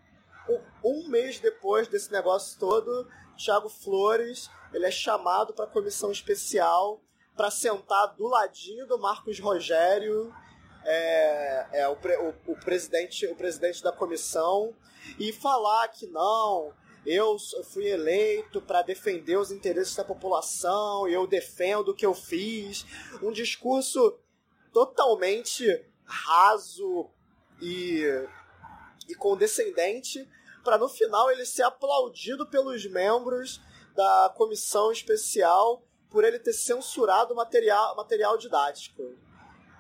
[0.85, 7.01] um mês depois desse negócio todo, Thiago Flores ele é chamado para a comissão especial
[7.37, 10.33] para sentar do ladinho do Marcos Rogério,
[10.85, 14.75] é, é o, o, o, presidente, o presidente da comissão,
[15.19, 16.73] e falar que não,
[17.07, 17.37] eu
[17.73, 22.85] fui eleito para defender os interesses da população eu defendo o que eu fiz.
[23.23, 24.19] Um discurso
[24.73, 27.11] totalmente raso
[27.61, 28.05] e,
[29.09, 30.29] e condescendente,
[30.63, 33.61] para no final ele ser aplaudido pelos membros
[33.95, 39.03] da comissão especial por ele ter censurado material, material didático.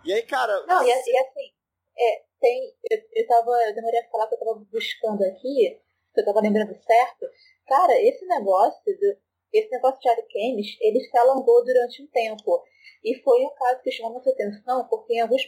[0.04, 0.64] E aí, cara.
[0.66, 1.52] Não, e, e assim,
[1.98, 2.74] é, tem.
[2.90, 3.50] Eu, eu tava.
[3.66, 5.80] Eu demorei a falar que eu tava buscando aqui,
[6.14, 7.26] que eu tava lembrando certo.
[7.66, 9.16] Cara, esse negócio do,
[9.52, 12.64] esse negócio de Aricanes, ele se alongou durante um tempo.
[13.04, 15.46] E foi um caso que chamou nossa atenção, porque em alguns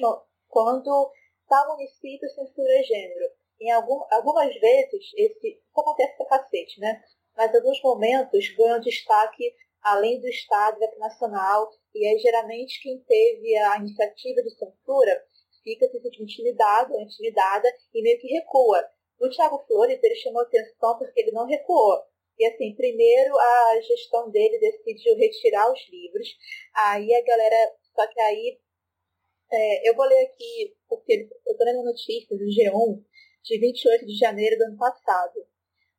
[0.54, 1.10] quando
[1.48, 3.26] tal município censura gênero,
[3.60, 7.02] em algum, algumas vezes, esse, isso acontece pra cacete, né?
[7.36, 13.00] Mas em alguns momentos ganha destaque além do Estado e nacional, e é geralmente quem
[13.00, 15.24] teve a iniciativa de censura
[15.62, 18.82] fica se sentindo intimidado, intimidada e meio que recua.
[19.20, 22.00] O Thiago Flores, ele chamou atenção porque ele não recuou.
[22.38, 26.28] E assim, primeiro a gestão dele decidiu retirar os livros,
[26.74, 28.58] aí a galera, só que aí,
[29.50, 33.02] é, eu vou ler aqui, porque eu estou lendo notícias do G1
[33.42, 35.46] de 28 de janeiro do ano passado.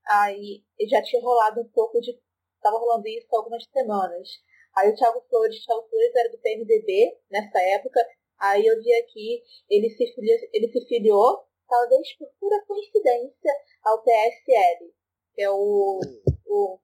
[0.08, 2.12] Aí já tinha rolado um pouco de
[2.58, 4.28] estava rolando isso há algumas semanas.
[4.76, 8.06] Aí o Thiago Flores, Thiago Flores era do PMDB nessa época,
[8.40, 13.54] aí eu vi aqui, ele se filiou, ele se filiou talvez por pura coincidência,
[13.84, 14.94] ao PSL,
[15.34, 16.00] que é o,
[16.46, 16.80] o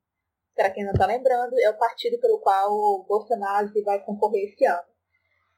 [0.56, 4.66] para quem não está lembrando, é o partido pelo qual o Bolsonaro vai concorrer esse
[4.66, 4.91] ano.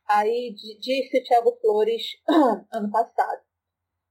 [0.07, 2.03] Aí disse o Thiago Flores
[2.71, 3.41] ano passado.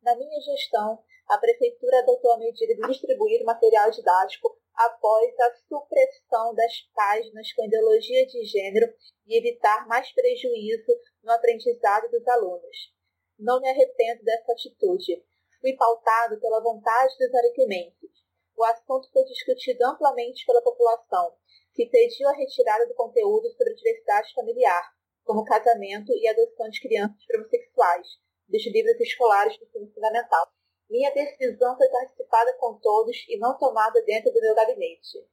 [0.03, 6.55] Na minha gestão, a Prefeitura adotou a medida de distribuir material didático após a supressão
[6.55, 8.87] das páginas com ideologia de gênero
[9.27, 12.93] e evitar mais prejuízo no aprendizado dos alunos.
[13.39, 15.23] Não me arrependo dessa atitude.
[15.61, 18.11] Fui pautado pela vontade dos arequimenses.
[18.57, 21.37] O assunto foi discutido amplamente pela população,
[21.75, 24.93] que pediu a retirada do conteúdo sobre diversidade familiar,
[25.25, 28.07] como casamento e adoção de crianças homossexuais,
[28.49, 30.53] dos livros escolares do ensino fundamental.
[30.91, 35.27] Minha decisão foi participada com todos e não tomada dentro do meu gabinete.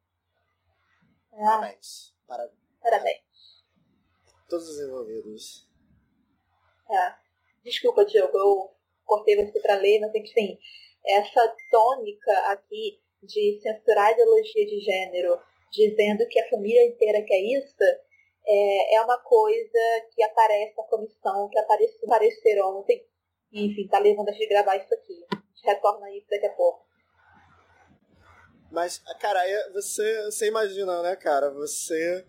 [1.31, 2.15] Parabéns.
[2.25, 2.59] Parabéns.
[2.81, 3.65] Parabéns.
[4.47, 5.67] Todos os envolvidos.
[6.89, 7.15] É.
[7.63, 8.73] Desculpa, Diogo, eu
[9.05, 10.57] cortei você para ler, mas enfim,
[11.05, 15.39] essa tônica aqui de censurar a ideologia de gênero,
[15.71, 17.75] dizendo que a família inteira quer isso,
[18.49, 19.79] é, é uma coisa
[20.13, 23.05] que aparece na comissão, que apareceu, aparecer ontem.
[23.53, 25.25] Enfim, tá levando a gente gravar isso aqui
[25.63, 26.87] retorna a isso daqui a pouco.
[28.71, 29.39] Mas, cara,
[29.73, 31.49] você, você imagina, né, cara?
[31.51, 32.25] Você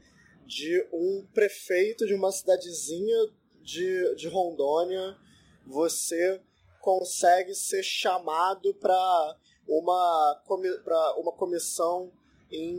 [0.47, 3.17] de um prefeito de uma cidadezinha
[3.63, 5.17] de, de Rondônia,
[5.67, 6.41] você
[6.81, 9.37] consegue ser chamado para
[9.69, 10.43] uma,
[11.19, 12.11] uma comissão
[12.51, 12.75] em,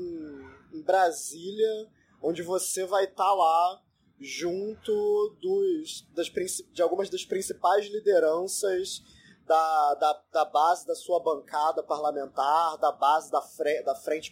[0.74, 1.88] em Brasília,
[2.22, 3.82] onde você vai estar tá lá
[4.20, 6.30] junto dos, das,
[6.72, 9.04] de algumas das principais lideranças
[9.46, 14.32] da, da, da base da sua bancada parlamentar, da base da, fre, da frente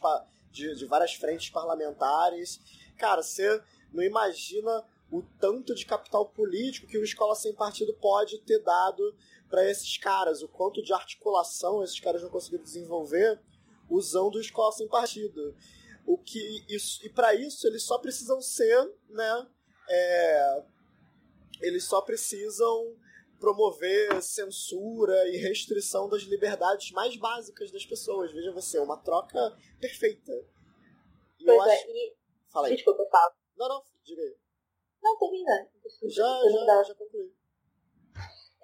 [0.52, 2.60] de, de várias frentes parlamentares.
[2.98, 8.38] Cara, você não imagina o tanto de capital político que o Escola Sem Partido pode
[8.40, 9.16] ter dado
[9.50, 13.42] para esses caras, o quanto de articulação esses caras vão conseguir desenvolver
[13.90, 15.56] usando o Escola Sem Partido.
[16.10, 19.48] O que isso, e para isso eles só precisam ser, né,
[19.88, 20.64] é,
[21.62, 22.98] eles só precisam
[23.40, 28.32] promover censura e restrição das liberdades mais básicas das pessoas.
[28.32, 30.34] Veja você, uma troca perfeita.
[31.40, 31.88] E pois eu é, acho...
[31.90, 32.16] e...
[32.52, 32.76] Fala aí.
[32.76, 33.32] Desculpa, fala.
[33.56, 34.36] Não, não, diga aí.
[35.04, 35.70] Não, termina.
[36.06, 37.32] Já, já, já concluí.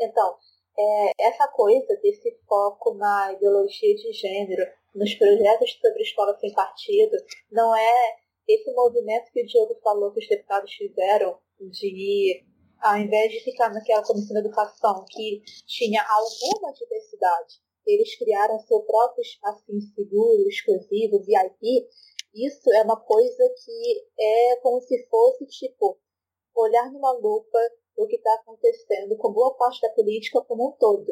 [0.01, 0.39] Então,
[0.79, 7.17] é, essa coisa desse foco na ideologia de gênero, nos projetos sobre escola sem partido,
[7.51, 12.43] não é esse movimento que o Diogo falou que os deputados fizeram de
[12.79, 17.55] ao invés de ficar naquela comissão de educação que tinha alguma diversidade,
[17.85, 21.87] eles criaram seu próprio espacinho seguro, exclusivo, VIP.
[22.33, 25.97] Isso é uma coisa que é como se fosse, tipo,
[26.55, 27.59] olhar numa lupa
[27.97, 31.11] o que está acontecendo com boa parte da política como um todo,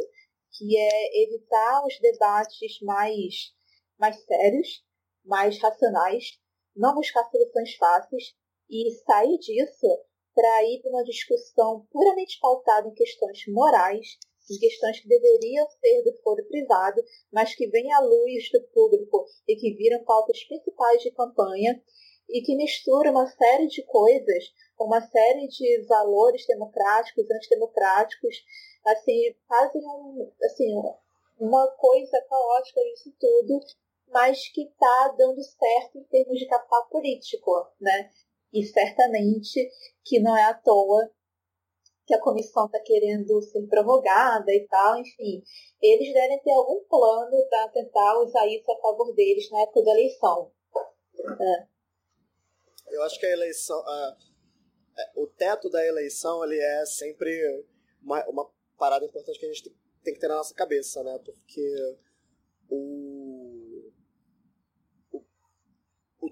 [0.51, 3.53] que é evitar os debates mais,
[4.03, 4.83] mais sérios,
[5.23, 6.37] mais racionais,
[6.75, 8.35] não buscar soluções fáceis
[8.69, 9.87] e sair disso
[10.35, 14.17] para ir para uma discussão puramente pautada em questões morais,
[14.51, 19.25] em questões que deveriam ser do foro privado, mas que vêm à luz do público
[19.47, 21.81] e que viram pautas principais de campanha
[22.27, 28.35] e que mistura uma série de coisas, uma série de valores democráticos, antidemocráticos,
[28.85, 30.73] assim, fazem um, assim,
[31.39, 33.59] uma coisa caótica disso tudo,
[34.13, 38.09] mas que está dando certo em termos de capital político, né?
[38.53, 39.69] E certamente
[40.05, 41.11] que não é à toa
[42.05, 45.41] que a comissão está querendo ser prorrogada e tal, enfim.
[45.81, 49.91] Eles devem ter algum plano para tentar usar isso a favor deles na época da
[49.91, 50.51] eleição.
[51.39, 51.67] É.
[52.89, 53.79] Eu acho que a eleição.
[53.79, 54.17] A,
[54.97, 57.65] é, o teto da eleição ele é sempre
[58.01, 61.17] uma, uma parada importante que a gente tem que ter na nossa cabeça, né?
[61.23, 61.97] Porque
[62.69, 63.91] o.
[65.11, 65.23] o,
[66.21, 66.29] o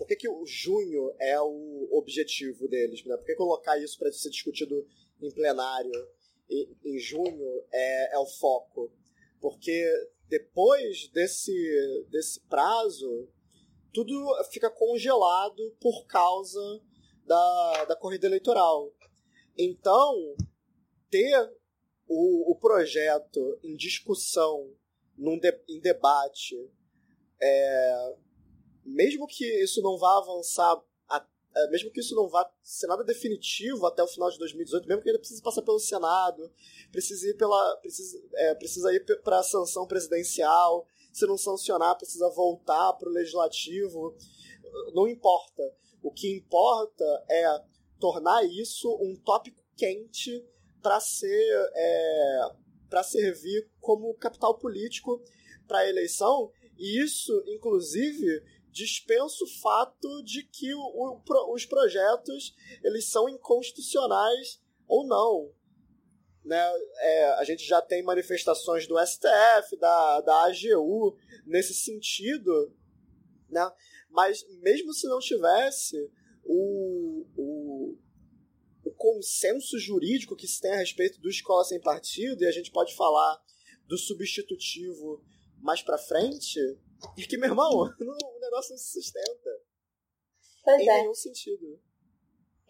[0.00, 3.04] por que, que o junho é o objetivo deles?
[3.04, 3.14] Né?
[3.18, 4.88] Por que colocar isso para ser discutido
[5.20, 5.92] em plenário
[6.48, 8.90] em, em junho é, é o foco?
[9.38, 9.86] Porque
[10.26, 11.52] depois desse,
[12.08, 13.28] desse prazo,
[13.92, 14.14] tudo
[14.50, 16.80] fica congelado por causa
[17.26, 18.90] da, da corrida eleitoral.
[19.58, 20.34] Então,
[21.10, 21.38] ter
[22.08, 24.74] o, o projeto em discussão,
[25.14, 26.56] num de, em debate,
[27.38, 28.14] é,
[28.90, 33.04] mesmo que isso não vá avançar, a, é, mesmo que isso não vá ser nada
[33.04, 36.50] definitivo até o final de 2018, mesmo que ainda precise passar pelo Senado,
[36.90, 42.28] precise ir pela, precisa, é, precisa ir para a sanção presidencial, se não sancionar, precisa
[42.30, 44.14] voltar para o legislativo.
[44.94, 45.62] Não importa.
[46.02, 47.62] O que importa é
[47.98, 50.44] tornar isso um tópico quente
[50.82, 52.40] para ser é,
[52.88, 55.22] para servir como capital político
[55.68, 62.54] para a eleição e isso inclusive dispensa o fato de que o, o, os projetos
[62.82, 65.52] eles são inconstitucionais ou não
[66.44, 72.74] né, é, a gente já tem manifestações do STF, da, da AGU nesse sentido,
[73.48, 73.70] né?
[74.10, 76.10] mas mesmo se não tivesse
[76.44, 77.98] o, o,
[78.84, 82.70] o consenso jurídico que se tem a respeito do escola sem partido, e a gente
[82.70, 83.40] pode falar
[83.86, 85.22] do substitutivo
[85.58, 86.58] mais para frente,
[87.16, 89.50] e que, meu irmão, não, negócio não se sustenta.
[90.64, 91.00] Pois em é.
[91.00, 91.80] nenhum sentido.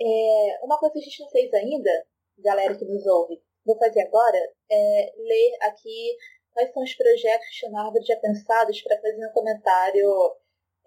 [0.00, 2.06] É, uma coisa que a gente não fez ainda,
[2.38, 4.38] galera que nos ouve, vou fazer agora
[4.70, 6.16] é ler aqui
[6.52, 10.36] quais são os projetos que o Harvard já pensados para fazer um comentário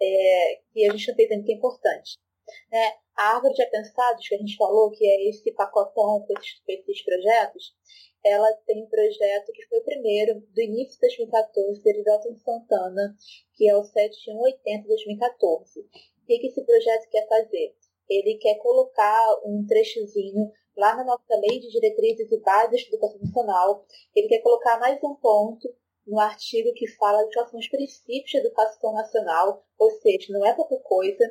[0.01, 2.17] é, que a gente não fez ainda que é importante.
[2.71, 2.93] Né?
[3.15, 7.03] A árvore de pensados que a gente falou, que é esse pacotão com esses, esses
[7.03, 7.75] projetos,
[8.25, 13.15] ela tem um projeto que foi o primeiro do início de 2014, de Dalton Santana,
[13.55, 15.79] que é o 7180 2014.
[15.81, 17.75] O que, que esse projeto quer fazer?
[18.09, 23.19] Ele quer colocar um trechozinho lá na nossa Lei de Diretrizes e Bases de Educação
[23.19, 23.85] Nacional,
[24.15, 25.69] ele quer colocar mais um ponto
[26.05, 30.45] no artigo que fala de quais são os princípios de educação nacional, ou seja, não
[30.45, 31.23] é pouca coisa.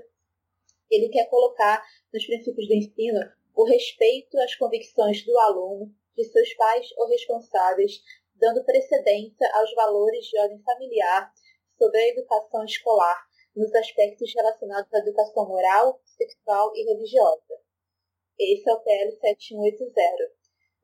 [0.93, 3.19] Ele quer colocar nos princípios do ensino
[3.57, 8.03] o respeito às convicções do aluno, de seus pais ou responsáveis,
[8.35, 11.33] dando precedência aos valores de ordem familiar
[11.79, 13.27] sobre a educação escolar
[13.57, 17.59] nos aspectos relacionados à educação moral, sexual e religiosa.
[18.39, 20.33] Esse é o PL 7180.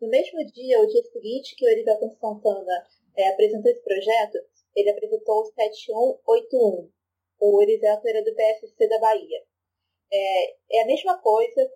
[0.01, 4.39] No mesmo dia, o dia seguinte que o Erivelton Santana é, apresentou esse projeto,
[4.75, 6.91] ele apresentou o 7181.
[7.41, 9.48] O Erivelton era do PSC da Bahia.
[10.13, 11.71] É, é a mesma coisa,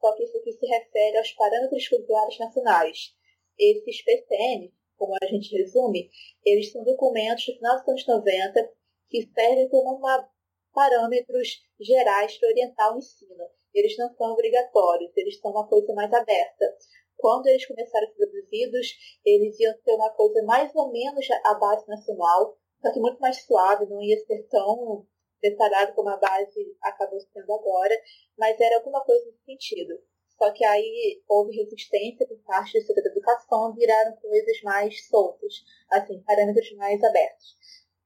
[0.00, 3.14] só que isso aqui se refere aos parâmetros curriculares nacionais.
[3.58, 6.10] Esses PCN, como a gente resume,
[6.44, 8.72] eles são documentos do final dos anos 90
[9.10, 10.28] que servem como uma,
[10.72, 16.12] parâmetros gerais para orientar o ensino eles não são obrigatórios, eles são uma coisa mais
[16.12, 16.76] aberta.
[17.16, 18.86] Quando eles começaram a ser produzidos,
[19.24, 23.44] eles iam ser uma coisa mais ou menos a base nacional, só que muito mais
[23.44, 25.06] suave, não ia ser tão
[25.40, 27.94] detalhado como a base acabou sendo agora,
[28.36, 30.00] mas era alguma coisa nesse sentido.
[30.36, 35.52] Só que aí houve resistência por parte do setor da educação, viraram coisas mais soltas,
[35.90, 37.56] assim, parâmetros mais abertos.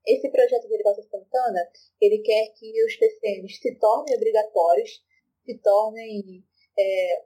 [0.06, 1.60] Esse projeto de Erivaldo Santana,
[2.00, 4.90] ele quer que os PCNs se tornem obrigatórios,
[5.44, 6.42] se tornem
[6.78, 7.22] é,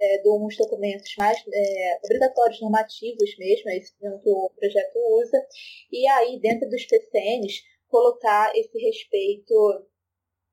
[0.00, 5.46] é, de uns documentos mais é, obrigatórios, normativos mesmo, é isso que o projeto usa,
[5.90, 9.54] e aí, dentro dos PCNs, colocar esse respeito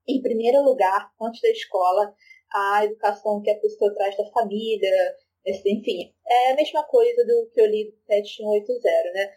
[0.08, 2.14] em primeiro lugar, antes da escola,
[2.54, 7.62] a educação que a pessoa traz da família, enfim, é a mesma coisa do que
[7.62, 9.34] eu li do 7180, né?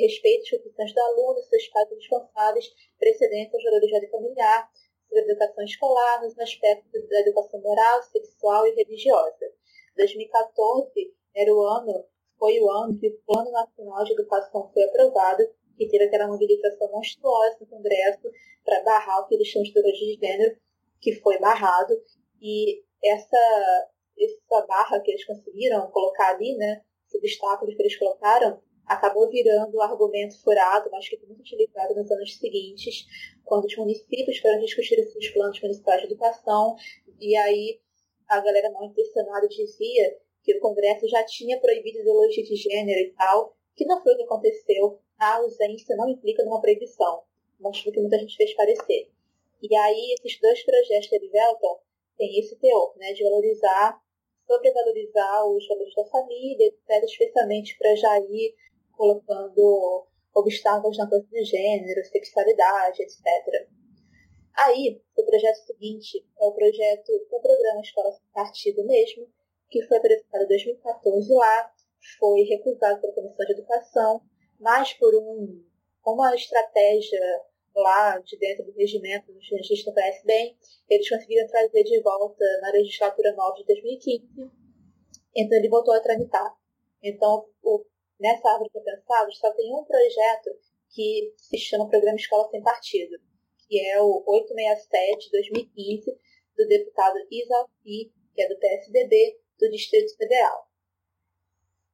[0.00, 2.66] Respeito às opções do aluno, seus pais responsáveis,
[2.98, 4.70] precedência aos valores de familiar,
[5.06, 9.52] sobre a educação escolar nos aspectos da educação moral, sexual e religiosa.
[9.96, 12.06] 2014 era o ano,
[12.38, 15.42] foi o ano que o Plano Nacional de Educação foi aprovado
[15.80, 18.30] e teve aquela mobilização monstruosa no Congresso
[18.64, 20.56] para barrar o que eles chamam de ideologia de gênero,
[21.00, 21.94] que foi barrado.
[22.40, 28.60] E essa, essa barra que eles conseguiram colocar ali, né, esse obstáculo que eles colocaram,
[28.86, 33.06] acabou virando um argumento furado, mas que foi muito utilizado nos anos seguintes,
[33.44, 36.76] quando os municípios foram discutir seus planos municipais de educação,
[37.20, 37.80] e aí
[38.28, 43.12] a galera mal intencionada dizia que o Congresso já tinha proibido ideologia de gênero e
[43.12, 45.00] tal, que não foi o que aconteceu.
[45.20, 46.62] A ausência não implica numa
[47.82, 49.10] foi o que muita gente fez parecer.
[49.62, 51.78] E aí, esses dois projetos de Velton
[52.16, 54.00] têm esse teor, né, de valorizar,
[54.46, 58.54] sobrevalorizar os valores da família, etc., especialmente para já ir
[58.96, 63.68] colocando obstáculos na coisa de gênero, sexualidade, etc.
[64.56, 69.28] Aí, o projeto seguinte é o projeto, o programa Escola Partido mesmo,
[69.68, 71.72] que foi apresentado em 2014 lá,
[72.18, 74.22] foi recusado pela Comissão de Educação,
[74.60, 75.64] mas por um,
[76.06, 77.20] uma estratégia
[77.74, 80.56] lá de dentro do regimento do cientista conhece bem,
[80.88, 84.50] eles conseguiram trazer de volta na legislatura nova de 2015,
[85.36, 86.54] então ele voltou a tramitar.
[87.02, 87.84] Então, o,
[88.18, 90.50] nessa árvore de pensados só tem um projeto
[90.90, 93.16] que se chama Programa Escola Sem Partido,
[93.66, 96.18] que é o 867 de 2015,
[96.56, 100.69] do deputado Isalfi, que é do PSDB, do Distrito Federal.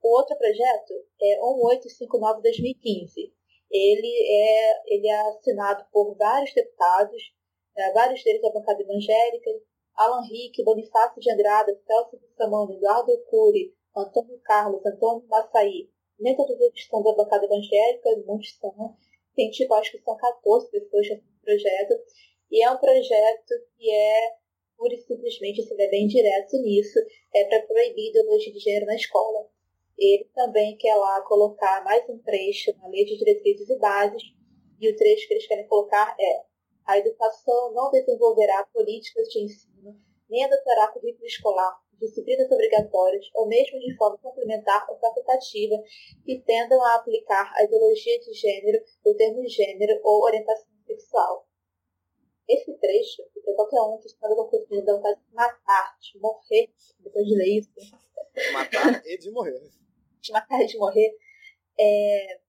[0.07, 3.35] O outro projeto é 1859 2015.
[3.69, 7.21] Ele é, ele é assinado por vários deputados,
[7.77, 9.51] é, vários deles da bancada evangélica,
[9.97, 15.91] Alan Rick, Bonifácio de Andrada, Celso Bussamano, Eduardo Cury, Antônio Carlos, Antônio Massaí,
[16.21, 18.97] nem todos eles estão da bancada evangélica, muitos são.
[19.35, 21.95] Tem tipo, acho que são 14 pessoas nesse projeto.
[22.53, 24.37] E é um projeto que é
[24.77, 27.01] pura e simplesmente, se é bem direto nisso,
[27.35, 29.56] é para proibir ideologia de gênero na escola.
[29.99, 34.23] Ele também quer lá colocar mais um trecho na Lei de Diretrizes e Bases,
[34.79, 36.43] e o trecho que eles querem colocar é
[36.87, 39.99] a educação não desenvolverá políticas de ensino,
[40.31, 45.83] nem adotará currículo escolar, disciplinas obrigatórias ou mesmo de forma complementar ou facultativa
[46.25, 51.47] que tendam a aplicar a ideologia de gênero, o termo gênero ou orientação sexual.
[52.49, 56.71] Esse trecho, que qualquer um que está no curso de vontade de matar, de morrer,
[57.01, 57.73] depois de ler isso.
[58.53, 59.61] Matar e de morrer.
[60.27, 61.17] De matar e de morrer,
[61.79, 62.41] é,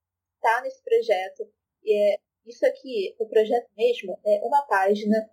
[0.42, 1.48] tá nesse projeto.
[1.84, 5.30] E é, isso aqui, o projeto mesmo, é uma página,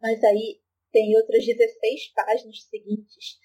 [0.00, 0.60] mas aí
[0.92, 3.38] tem outras 16 páginas seguintes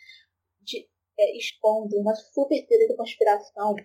[0.61, 0.88] de,
[1.18, 3.76] é, expondo uma super teoria da conspiração,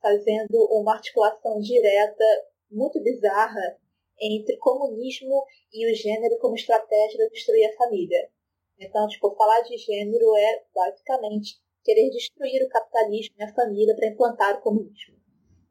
[0.00, 2.24] fazendo uma articulação direta
[2.70, 3.78] muito bizarra
[4.20, 8.30] entre comunismo e o gênero como estratégia de destruir a família.
[8.78, 14.08] Então, tipo, falar de gênero é basicamente querer destruir o capitalismo e a família para
[14.08, 15.16] implantar o comunismo.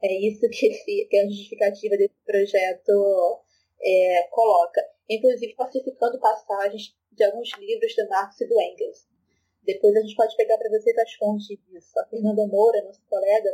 [0.01, 3.41] É isso que, esse, que a justificativa desse projeto
[3.81, 9.07] é, coloca, inclusive falsificando passagens de alguns livros do Marx e do Engels.
[9.63, 11.99] Depois a gente pode pegar para vocês as fontes disso.
[11.99, 13.53] A Fernanda Moura, nossa colega,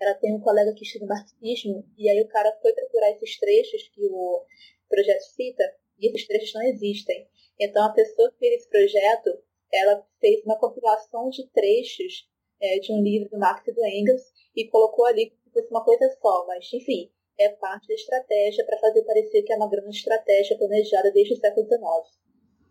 [0.00, 3.88] ela tem um colega que estuda marxismo, e aí o cara foi procurar esses trechos
[3.88, 4.44] que o
[4.88, 5.64] projeto cita,
[5.98, 7.28] e esses trechos não existem.
[7.58, 9.38] Então a pessoa que fez esse projeto,
[9.74, 12.28] ela fez uma compilação de trechos
[12.60, 14.22] é, de um livro do Marx e do Engels
[14.54, 18.64] e colocou ali como se fosse uma coisa só, mas enfim, é parte da estratégia
[18.64, 21.82] para fazer parecer que é uma grande estratégia planejada desde o século XIX.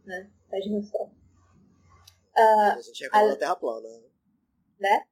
[0.05, 0.31] Né?
[0.47, 1.09] Imagina só.
[2.35, 3.89] Ah, a gente reclama a, Terra plana.
[4.79, 5.05] Né?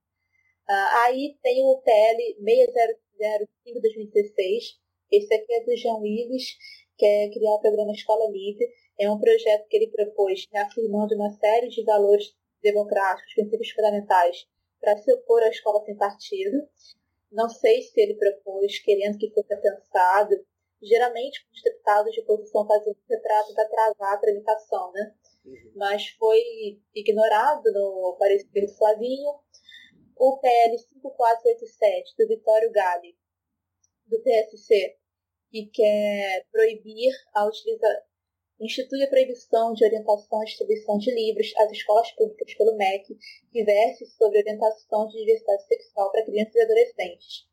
[0.67, 4.79] Ah, aí tem o PL 6005-2016.
[5.11, 6.55] Esse aqui é do João Willis,
[6.97, 8.65] que é criar o programa Escola Livre.
[9.01, 14.45] É um projeto que ele propôs reafirmando uma série de valores democráticos, princípios fundamentais,
[14.79, 16.69] para se opor à escola sem partido.
[17.31, 20.35] Não sei se ele propôs querendo que fosse pensado.
[20.83, 23.15] Geralmente, os deputados de oposição fazem isso, de
[23.59, 25.15] atrasar a tramitação, né?
[25.45, 25.71] Uhum.
[25.75, 26.39] Mas foi
[26.93, 29.31] ignorado no parecer do Flavinho
[30.15, 33.17] o PL 5487 do Vitório Gale,
[34.05, 34.95] do PSC,
[35.49, 38.10] que quer proibir a utilização,
[38.61, 43.17] institui a proibição de orientação e distribuição de livros às escolas públicas pelo MEC
[43.51, 47.47] que verse sobre orientação de diversidade sexual para crianças e adolescentes.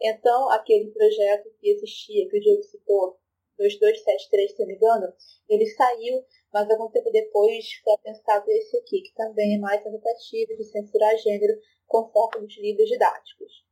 [0.00, 3.18] Então, aquele projeto que existia, que o Diogo citou,
[3.58, 5.14] 2273, se não me engano,
[5.48, 10.56] ele saiu, mas algum tempo depois foi pensado esse aqui, que também é mais tentativo
[10.56, 11.54] de censurar gênero
[11.86, 13.64] conforme nos livros didáticos.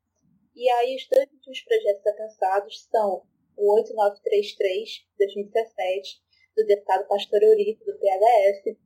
[0.55, 3.26] E aí, os dois últimos projetos alcançados são
[3.57, 6.22] o 8933, de 2017,
[6.57, 8.76] do deputado Pastor Eurico, do PHS,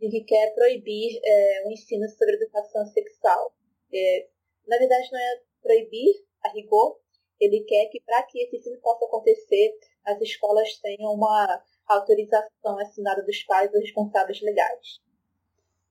[0.00, 3.54] e que quer proibir é, o ensino sobre educação sexual.
[3.92, 4.28] É,
[4.66, 6.14] na verdade, não é proibir
[6.44, 6.98] a rigor,
[7.40, 13.22] ele quer que, para que esse ensino possa acontecer, as escolas tenham uma autorização assinada
[13.22, 15.00] dos pais ou responsáveis legais.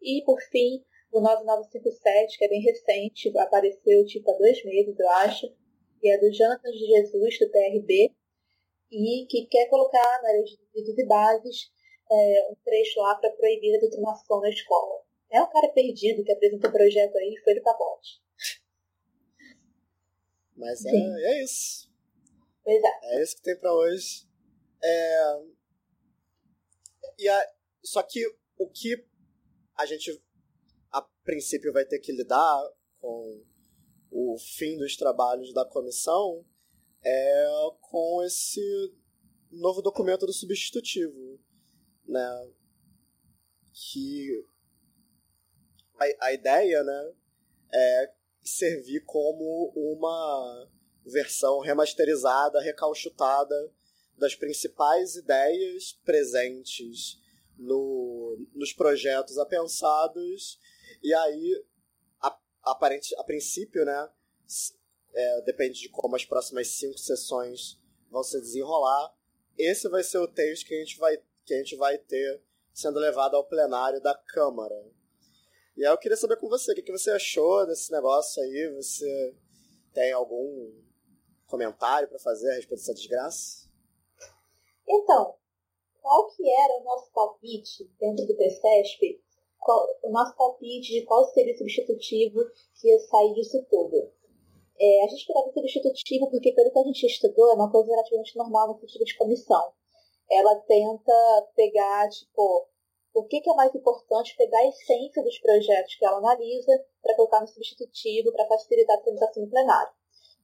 [0.01, 5.09] E, por fim, o 9957, que é bem recente, apareceu tipo há dois meses, eu
[5.09, 5.47] acho,
[5.99, 8.13] que é do Jonathan de Jesus, do PRB,
[8.91, 11.71] e que quer colocar na lei de direitos e bases
[12.11, 15.03] é, um trecho lá para proibir a doutrinação na escola.
[15.29, 18.21] É um cara perdido que apresentou o projeto aí e foi do capote.
[20.55, 21.91] Mas é, é, isso.
[22.63, 23.15] Pois é.
[23.15, 24.27] É isso que tem para hoje.
[24.83, 25.41] É...
[27.17, 27.51] E a...
[27.83, 28.25] Só que
[28.57, 29.05] o que
[29.77, 30.23] a gente
[30.91, 33.43] a princípio vai ter que lidar com
[34.11, 36.45] o fim dos trabalhos da comissão
[37.05, 37.47] é
[37.81, 38.61] com esse
[39.51, 41.39] novo documento do substitutivo,
[42.07, 42.51] né?
[43.73, 44.45] Que
[45.99, 47.13] a, a ideia, né,
[47.73, 50.69] é servir como uma
[51.05, 53.55] versão remasterizada, recauchutada
[54.17, 57.19] das principais ideias presentes
[57.57, 60.59] no, nos projetos apensados
[61.03, 61.65] e aí
[62.21, 64.09] a, aparente, a princípio, né,
[65.15, 67.79] é, depende de como as próximas cinco sessões
[68.11, 69.15] vão se desenrolar.
[69.57, 72.43] Esse vai ser o texto que a gente vai, que a gente vai ter
[72.73, 74.75] sendo levado ao plenário da Câmara.
[75.77, 78.73] E aí eu queria saber com você, o que, você achou desse negócio aí?
[78.75, 79.35] Você
[79.93, 80.73] tem algum
[81.47, 83.69] comentário para fazer a respeito dessa desgraça?
[84.87, 85.35] Então,
[86.01, 89.21] qual que era o nosso palpite dentro do PCESP?
[89.59, 92.39] Qual, o nosso palpite de qual seria o substitutivo
[92.79, 94.14] que ia sair disso tudo?
[94.79, 98.37] É, a gente pegava substitutivo porque, pelo que a gente estudou, é uma coisa relativamente
[98.37, 99.71] normal nesse tipo de comissão.
[100.29, 102.67] Ela tenta pegar, tipo,
[103.13, 107.15] o que, que é mais importante, pegar a essência dos projetos que ela analisa para
[107.15, 109.93] colocar no substitutivo, para facilitar a tramitação no plenário.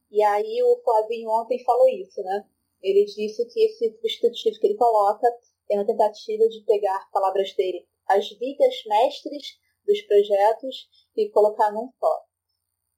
[0.09, 2.45] E aí o Flavinho ontem falou isso, né?
[2.81, 5.27] Ele disse que esse substitutivo que ele coloca
[5.69, 11.89] é uma tentativa de pegar palavras dele, as vidas mestres dos projetos e colocar num
[11.99, 12.30] só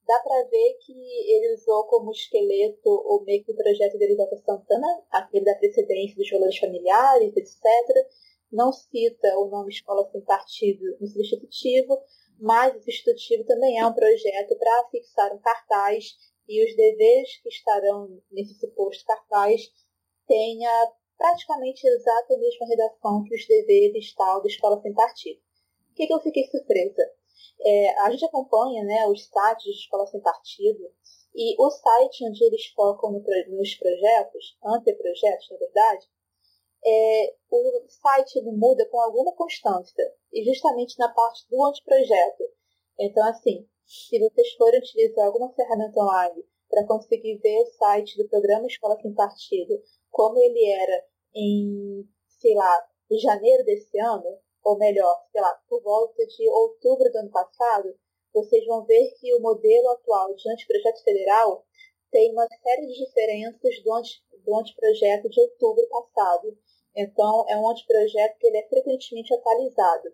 [0.08, 4.38] dá para ver que ele usou como esqueleto o meio que o projeto de Erivaldo
[4.38, 7.62] Santana, aquele da precedência dos valores familiares, etc.
[8.52, 12.00] Não cita o nome Escola Sem Partido no substitutivo,
[12.40, 16.16] mas o substitutivo também é um projeto para fixar um cartaz
[16.48, 19.72] e os deveres que estarão nesse suposto cartaz
[20.28, 25.40] tenha praticamente exata a mesma redação que os deveres tal da Escola Sem Partido.
[25.92, 27.04] O que, que eu fiquei surpresa?
[27.62, 30.92] É, a gente acompanha né, os sites de escola sem partido
[31.36, 36.08] e o site onde eles focam no, nos projetos, anteprojetos, na verdade,
[36.86, 42.44] é, o site ele muda com alguma constância e justamente na parte do anteprojeto.
[43.00, 48.28] Então, assim, se vocês forem utilizar alguma ferramenta online para conseguir ver o site do
[48.28, 49.82] programa Escola Sem Partido,
[50.12, 56.26] como ele era em, sei lá, janeiro desse ano, ou melhor, sei lá, por volta
[56.26, 57.96] de outubro do ano passado,
[58.34, 61.66] vocês vão ver que o modelo atual de anteprojeto federal
[62.12, 66.58] tem uma série de diferenças do, anti, do anteprojeto de outubro passado.
[66.96, 70.14] Então, é um anteprojeto que ele é frequentemente atualizado.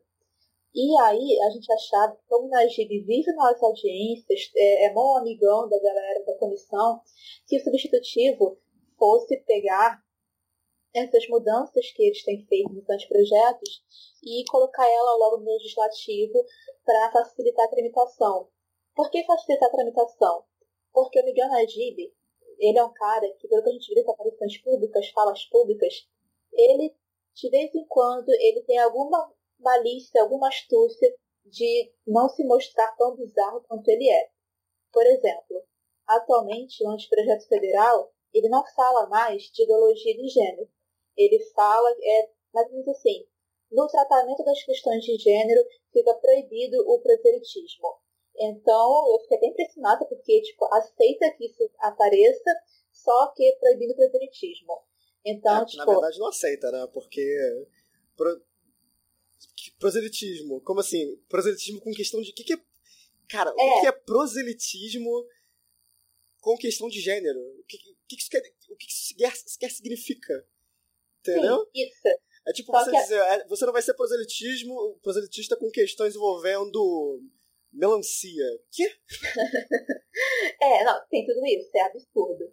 [0.74, 5.18] E aí, a gente achava que, como o Najib vive nas audiências, é, é bom
[5.18, 7.02] amigão da galera da comissão,
[7.48, 8.58] que o substitutivo
[8.98, 10.02] fosse pegar
[10.94, 13.84] essas mudanças que eles têm feito nos anteprojetos
[14.24, 16.44] e colocar ela logo no legislativo
[16.84, 18.50] para facilitar a tramitação.
[18.96, 20.44] Por que facilitar a tramitação?
[20.92, 22.14] Porque o Miguel Najib,
[22.58, 26.08] ele é um cara que, pelo que a gente vê em aparições públicas, falas públicas,
[26.52, 26.96] ele,
[27.36, 31.14] de vez em quando, ele tem alguma malícia, alguma astúcia
[31.46, 34.30] de não se mostrar tão bizarro quanto ele é.
[34.92, 35.64] Por exemplo,
[36.08, 40.70] atualmente, o anteprojeto federal, ele não fala mais de ideologia de gênero.
[41.20, 43.28] Ele fala, é mais ou menos assim,
[43.70, 45.62] no tratamento das questões de gênero
[45.92, 48.00] fica proibido o proselitismo.
[48.40, 52.56] Então, eu fiquei até impressionada porque, tipo, aceita que isso apareça,
[52.92, 54.82] só que proibindo o proselitismo.
[55.26, 55.86] Então, é, tipo...
[55.86, 56.88] Na verdade, não aceita, né?
[56.94, 57.68] Porque...
[58.16, 58.42] Pro...
[59.78, 61.18] Proselitismo, como assim?
[61.28, 62.32] Proselitismo com questão de...
[62.32, 62.60] O que, que é...
[63.28, 63.82] Cara, o é.
[63.82, 65.28] que é proselitismo
[66.40, 67.40] com questão de gênero?
[67.60, 68.42] O que, que, isso quer...
[68.70, 70.48] O que isso quer, quer significa?
[71.22, 71.66] Entendeu?
[71.66, 72.08] Sim, isso.
[72.48, 72.98] É tipo Só você que...
[72.98, 77.22] dizer, é, você não vai ser proselitismo, proselitista com questões envolvendo
[77.72, 78.46] melancia.
[78.72, 78.90] Quê?
[80.62, 82.52] é, não, tem tudo isso, é absurdo.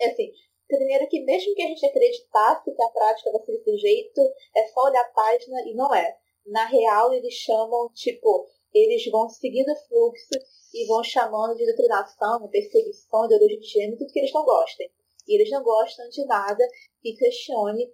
[0.00, 0.32] É assim,
[0.68, 4.20] primeiro que mesmo que a gente acreditasse que a prática vai ser desse jeito,
[4.56, 6.16] é só olhar a página e não é.
[6.46, 10.30] Na real, eles chamam, tipo, eles vão seguindo o fluxo
[10.74, 14.90] e vão chamando de doutrinação, perseguição, ideologia de gênero, tudo que eles não gostem.
[15.28, 16.66] E eles não gostam de nada
[17.02, 17.92] que questione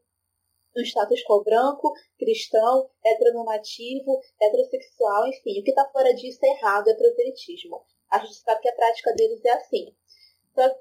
[0.77, 5.61] o status quo branco, cristão, heteronormativo, heterossexual, enfim.
[5.61, 7.85] O que está fora disso é errado, é proselitismo.
[8.11, 9.95] A gente sabe que a prática deles é assim.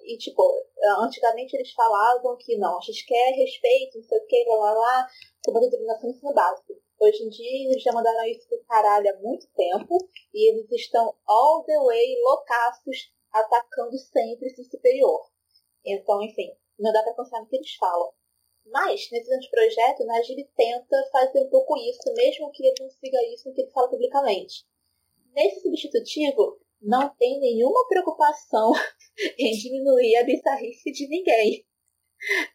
[0.06, 0.42] E, tipo,
[1.00, 4.72] antigamente eles falavam que não, a gente quer respeito, não sei o que, lá, lá,
[4.74, 5.08] lá,
[5.44, 6.74] como a determinação ensino básico.
[7.00, 9.98] Hoje em dia eles já mandaram isso pro caralho há muito tempo
[10.34, 15.30] e eles estão all the way loucaços, atacando sempre esse superior.
[15.86, 18.12] Então, enfim, não dá para confiar no que eles falam.
[18.66, 23.48] Mas, nesse anteprojeto, Najib tenta fazer um pouco isso, mesmo que ele não siga isso
[23.48, 24.66] no que ele fala publicamente.
[25.34, 28.72] Nesse substitutivo, não tem nenhuma preocupação
[29.40, 31.66] em diminuir a bizarrice de ninguém.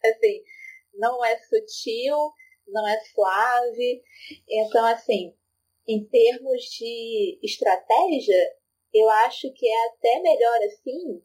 [0.04, 0.42] Assim,
[0.94, 2.32] não é sutil,
[2.66, 4.02] não é suave.
[4.48, 5.34] Então, assim,
[5.88, 8.56] em termos de estratégia,
[8.92, 11.22] eu acho que é até melhor assim,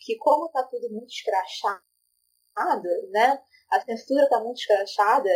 [0.00, 1.82] que como tá tudo muito escrachado,
[3.10, 3.42] né?
[3.72, 5.30] a censura está muito escrachada,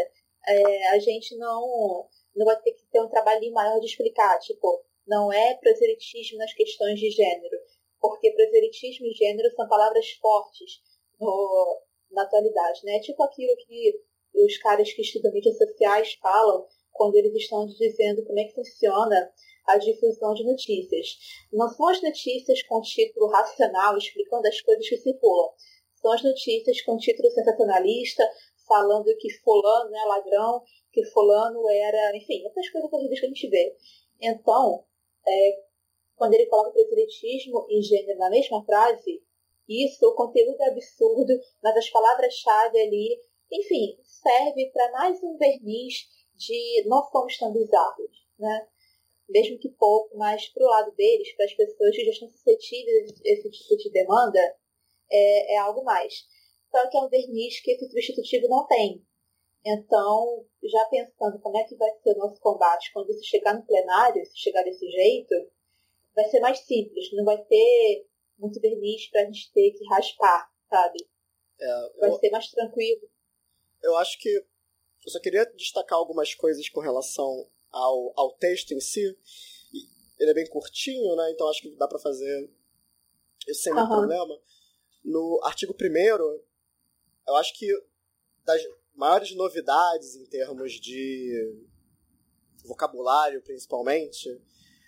[0.47, 4.85] é, a gente não, não vai ter que ter um trabalhinho maior de explicar, tipo,
[5.07, 7.59] não é proselitismo nas questões de gênero,
[8.01, 10.83] porque proselitismo e gênero são palavras fortes
[11.19, 13.01] no, na atualidade, né?
[13.01, 14.01] Tipo aquilo que
[14.35, 19.33] os caras que estudam mídias sociais falam quando eles estão dizendo como é que funciona
[19.67, 21.17] a difusão de notícias.
[21.53, 25.53] Não são as notícias com título racional explicando as coisas que circulam,
[26.07, 28.23] são as notícias com título sensacionalista,
[28.69, 33.49] falando que fulano é ladrão, que fulano era, enfim, essas coisas horríveis que a gente
[33.49, 33.77] vê.
[34.21, 34.85] Então,
[35.27, 35.63] é,
[36.15, 39.21] quando ele coloca proselitismo e gênero na mesma frase,
[39.69, 46.07] isso, o conteúdo é absurdo, mas as palavras-chave ali, enfim, serve para mais um verniz
[46.37, 48.69] de não somos tão bizarros, né?
[49.29, 53.11] Mesmo que pouco, mas para o lado deles, para as pessoas que já estão suscetíveis
[53.11, 54.41] a esse tipo de demanda,
[55.11, 56.25] é, é algo mais.
[56.71, 59.05] Só que é um verniz que esse substitutivo não tem.
[59.65, 63.67] Então, já pensando como é que vai ser o nosso combate quando isso chegar no
[63.67, 65.35] plenário, se chegar desse jeito,
[66.15, 68.07] vai ser mais simples, não vai ter
[68.39, 70.99] muito verniz para a gente ter que raspar, sabe?
[71.61, 73.09] É, vai ser mais tranquilo.
[73.83, 78.81] Eu acho que eu só queria destacar algumas coisas com relação ao, ao texto em
[78.81, 79.17] si.
[80.19, 81.31] Ele é bem curtinho, né?
[81.33, 82.51] Então acho que dá para fazer
[83.49, 83.87] isso sem uhum.
[83.87, 84.41] problema
[85.07, 86.41] no artigo 1
[87.29, 87.67] eu acho que
[88.45, 88.61] das
[88.95, 91.65] maiores novidades em termos de
[92.65, 94.29] vocabulário, principalmente,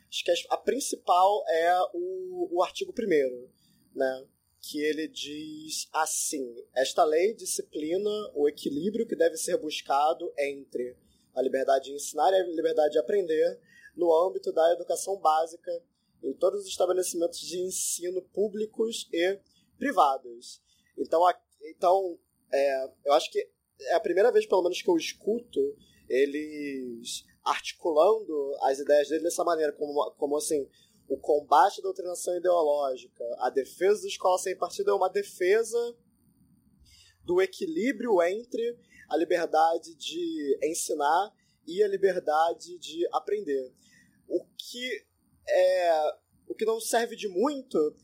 [0.09, 3.49] acho que a principal é o, o artigo 1
[3.95, 4.27] né?
[4.61, 10.97] Que ele diz assim: esta lei disciplina o equilíbrio que deve ser buscado entre
[11.35, 13.61] a liberdade de ensinar e a liberdade de aprender
[13.97, 15.71] no âmbito da educação básica
[16.23, 19.39] em todos os estabelecimentos de ensino públicos e
[19.79, 20.61] privadas.
[20.97, 21.35] Então, a,
[21.71, 22.19] então
[22.53, 23.49] é, eu acho que
[23.81, 25.61] é a primeira vez, pelo menos, que eu escuto
[26.09, 30.69] eles articulando as ideias deles dessa maneira, como, como assim,
[31.09, 35.97] o combate à doutrinação ideológica, a defesa da escola sem partido é uma defesa
[37.25, 41.33] do equilíbrio entre a liberdade de ensinar
[41.67, 43.73] e a liberdade de aprender.
[44.27, 45.07] O que
[45.49, 47.95] é o que não serve de muito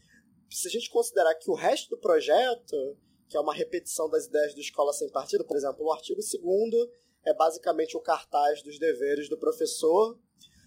[0.55, 2.97] se a gente considerar que o resto do projeto,
[3.29, 6.89] que é uma repetição das ideias do Escola Sem Partido, por exemplo, o artigo 2
[7.27, 10.17] é basicamente o cartaz dos deveres do professor,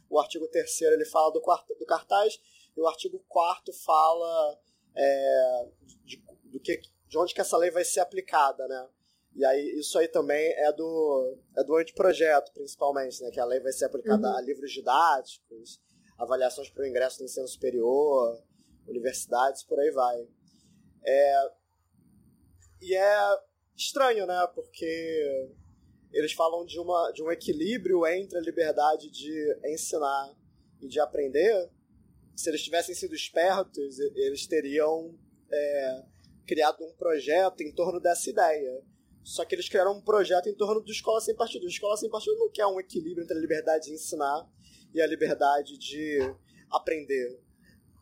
[0.10, 2.38] o artigo 3 ele fala do, quarto, do cartaz,
[2.76, 4.60] e o artigo 4 fala
[4.94, 5.70] é,
[6.04, 8.90] de, do que, de onde que essa lei vai ser aplicada, né?
[9.36, 13.32] E aí isso aí também é do, é do anteprojeto, principalmente, né?
[13.32, 14.36] Que a lei vai ser aplicada uhum.
[14.36, 15.80] a livros didáticos,
[16.18, 18.44] avaliações para o ingresso no ensino superior,
[18.88, 20.28] universidades, por aí vai.
[21.06, 21.52] É,
[22.82, 23.40] e é
[23.76, 24.48] estranho, né?
[24.54, 25.50] Porque
[26.12, 30.36] eles falam de, uma, de um equilíbrio entre a liberdade de ensinar
[30.82, 31.70] e de aprender.
[32.36, 35.18] Se eles tivessem sido espertos, eles teriam
[35.52, 36.04] é,
[36.46, 38.82] criado um projeto em torno dessa ideia.
[39.24, 41.66] Só que eles criaram um projeto em torno do Escola Sem Partido.
[41.66, 44.50] O Escola Sem Partido não quer um equilíbrio entre a liberdade de ensinar
[44.94, 46.20] e a liberdade de
[46.72, 47.38] aprender.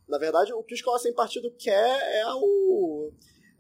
[0.08, 3.12] Na verdade, o que o Escola Sem Partido quer é o,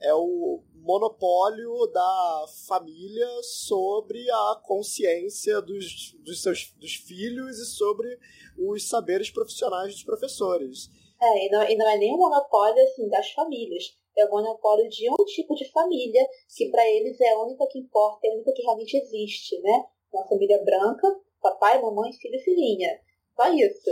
[0.02, 8.20] é o monopólio da família sobre a consciência dos, dos seus dos filhos e sobre
[8.58, 10.90] os saberes profissionais dos professores.
[11.22, 13.98] É, e não, e não é nem um monopólio assim, das famílias.
[14.16, 16.24] é o monopólio de um tipo de família,
[16.56, 19.86] que para eles é a única que importa, é a única que realmente existe, né?
[20.14, 21.08] Uma família branca,
[21.42, 23.02] papai, mamãe, filho e filhinha.
[23.36, 23.90] Só isso.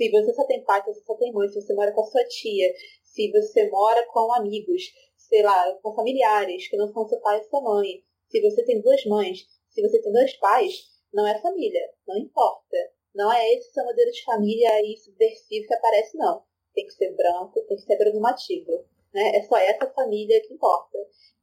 [0.00, 2.06] Se você só tem pai, se você só tem mãe, se você mora com a
[2.06, 2.72] sua tia,
[3.02, 4.82] se você mora com amigos,
[5.18, 8.80] sei lá, com familiares que não são seu pai e sua mãe, se você tem
[8.80, 12.78] duas mães, se você tem dois pais, não é família, não importa.
[13.14, 16.44] Não é esse seu modelo de família aí subversivo que aparece, não.
[16.72, 18.86] Tem que ser branco, tem que ser normativo.
[19.12, 19.36] Né?
[19.36, 20.96] É só essa família que importa.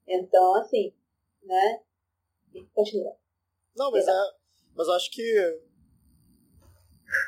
[0.08, 0.96] Então, assim,
[1.44, 1.82] né?
[2.74, 3.16] Continua.
[3.76, 4.12] Não, mas, é,
[4.76, 5.62] mas eu acho que.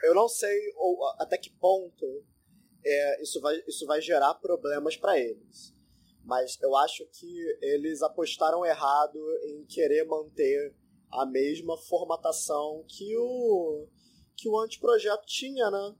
[0.04, 2.24] Eu não sei ou, até que ponto
[2.84, 5.74] é, isso, vai, isso vai gerar problemas para eles.
[6.24, 10.76] Mas eu acho que eles apostaram errado em querer manter
[11.12, 13.88] a mesma formatação que o
[14.36, 15.96] que o anteprojeto tinha, né?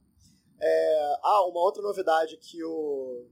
[0.62, 3.26] É, ah, uma outra novidade que o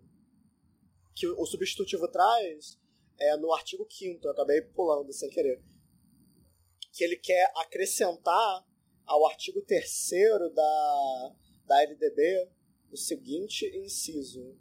[1.15, 2.79] que o substitutivo traz
[3.19, 5.61] é no artigo 5 eu acabei pulando sem querer,
[6.93, 8.65] que ele quer acrescentar
[9.09, 10.11] ao artigo 3
[10.55, 11.35] da,
[11.67, 12.49] da LDB
[12.93, 14.57] o seguinte inciso: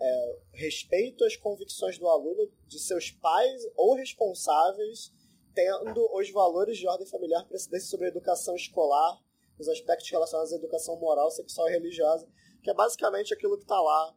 [0.00, 5.12] é, respeito às convicções do aluno de seus pais ou responsáveis,
[5.54, 9.22] tendo os valores de ordem familiar precedência sobre a educação escolar,
[9.58, 12.28] os aspectos relacionados à educação moral, sexual e religiosa,
[12.62, 14.16] que é basicamente aquilo que está lá,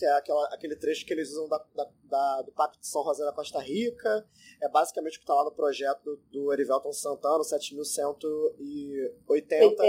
[0.00, 3.04] que é aquela, aquele trecho que eles usam da, da, da, do Pacto de São
[3.04, 4.26] José da Costa Rica,
[4.62, 9.84] é basicamente o que está lá no projeto do, do Erivelton Santana, 7180.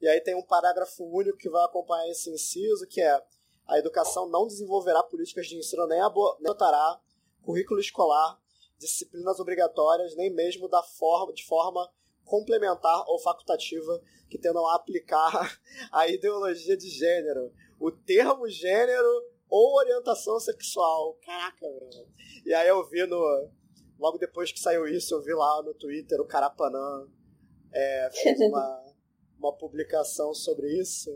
[0.00, 3.20] E aí tem um parágrafo único que vai acompanhar esse inciso, que é
[3.66, 7.00] a educação não desenvolverá políticas de ensino nem adotará
[7.42, 8.38] currículo escolar,
[8.78, 11.90] disciplinas obrigatórias, nem mesmo da forma, de forma
[12.24, 19.76] complementar ou facultativa que tenham a aplicar a ideologia de gênero, o termo gênero ou
[19.76, 21.18] orientação sexual.
[21.24, 22.08] Caraca, meu.
[22.46, 23.50] E aí eu vi no.
[23.98, 27.06] Logo depois que saiu isso, eu vi lá no Twitter o Carapanã
[27.72, 28.84] é, fez uma,
[29.38, 31.10] uma publicação sobre isso.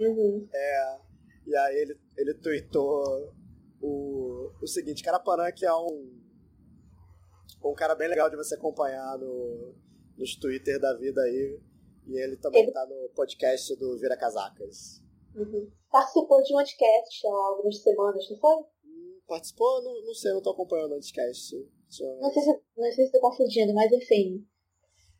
[0.00, 0.48] Uhum.
[0.52, 0.98] É,
[1.46, 3.32] e aí ele, ele tweetou
[3.80, 6.20] o, o seguinte, Carapanã que é um,
[7.64, 9.74] um cara bem legal de você acompanhar no,
[10.16, 11.60] nos Twitter da vida aí.
[12.06, 12.72] E ele também ele...
[12.72, 15.01] tá no podcast do Vira Casacas.
[15.34, 15.70] Uhum.
[15.90, 18.56] Participou de um podcast há algumas semanas, não foi?
[18.84, 19.82] Hum, participou?
[19.82, 21.56] Não, não sei, não tô acompanhando o podcast.
[21.56, 24.46] Não sei, se, não sei se tô confundindo, mas enfim.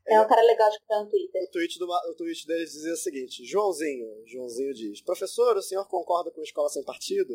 [0.06, 1.42] É um cara legal de escutar no Twitter.
[1.44, 5.86] O tweet, do, o tweet dele dizia o seguinte: Joãozinho, Joãozinho diz: Professor, o senhor
[5.86, 7.32] concorda com escola sem partido?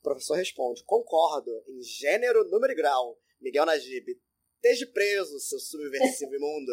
[0.00, 3.18] O professor responde: Concordo, em gênero, número e grau.
[3.40, 4.18] Miguel Najib,
[4.54, 6.72] esteja preso, seu subversivo imundo.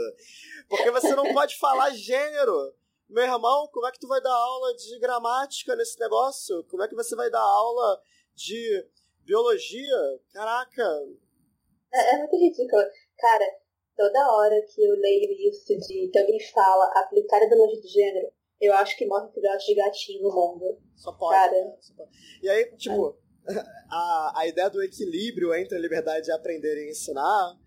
[0.69, 2.73] Porque você não pode falar gênero.
[3.09, 6.63] Meu irmão, como é que tu vai dar aula de gramática nesse negócio?
[6.65, 8.01] Como é que você vai dar aula
[8.35, 8.85] de
[9.23, 10.19] biologia?
[10.33, 10.83] Caraca.
[11.93, 12.81] É, é muito ridículo.
[13.17, 13.45] Cara,
[13.95, 18.31] toda hora que eu leio isso de que alguém fala aplicar a ideologia de gênero,
[18.59, 20.77] eu acho que morre filhote de gatinho no mundo.
[20.95, 21.35] Só pode.
[21.35, 21.51] Cara.
[21.51, 21.77] Né?
[21.79, 22.11] Só pode.
[22.41, 23.53] E aí, tipo, é.
[23.91, 27.57] a, a ideia do equilíbrio entre a liberdade de aprender e ensinar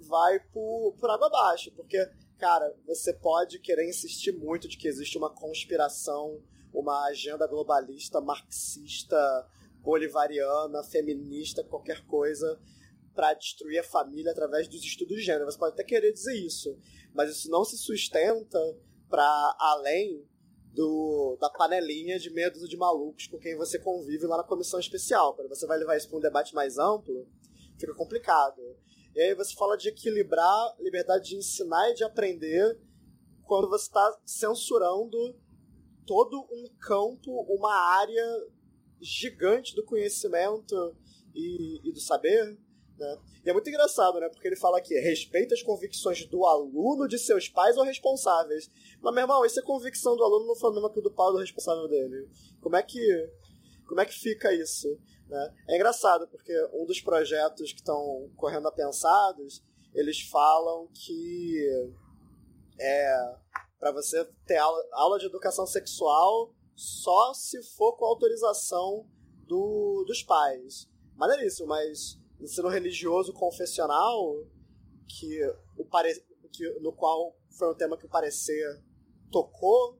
[0.00, 1.98] vai por, por água abaixo, porque,
[2.38, 6.40] cara, você pode querer insistir muito de que existe uma conspiração,
[6.72, 9.16] uma agenda globalista, marxista,
[9.80, 12.58] bolivariana, feminista, qualquer coisa,
[13.14, 15.44] para destruir a família através dos estudos de gênero.
[15.46, 16.78] Você pode até querer dizer isso,
[17.12, 18.58] mas isso não se sustenta
[19.08, 20.24] para além
[20.72, 25.34] do, da panelinha de medos de malucos com quem você convive lá na comissão especial.
[25.34, 27.26] Quando você vai levar isso para um debate mais amplo,
[27.76, 28.62] fica complicado.
[29.18, 32.78] E aí você fala de equilibrar liberdade de ensinar e de aprender
[33.42, 35.36] quando você está censurando
[36.06, 38.24] todo um campo, uma área
[39.00, 40.96] gigante do conhecimento
[41.34, 42.56] e, e do saber.
[42.96, 43.18] Né?
[43.44, 44.28] E é muito engraçado, né?
[44.28, 48.70] Porque ele fala aqui, respeita as convicções do aluno de seus pais ou responsáveis.
[49.00, 51.26] Mas, meu irmão, isso é convicção do aluno não foi a mesma que do pai
[51.26, 52.28] ou do responsável dele.
[52.60, 53.00] Como é que,
[53.84, 54.96] como é que fica isso?
[55.28, 55.54] Né?
[55.68, 59.62] É engraçado, porque um dos projetos que estão correndo a pensados,
[59.94, 61.92] eles falam que
[62.80, 63.36] é
[63.78, 69.06] para você ter aula, aula de educação sexual só se for com autorização
[69.46, 70.88] do, dos pais.
[71.14, 74.44] Maneiríssimo, mas ensino religioso confessional,
[75.08, 75.40] que
[75.76, 76.14] o pare...
[76.52, 78.82] que, no qual foi um tema que o parecer
[79.30, 79.98] tocou,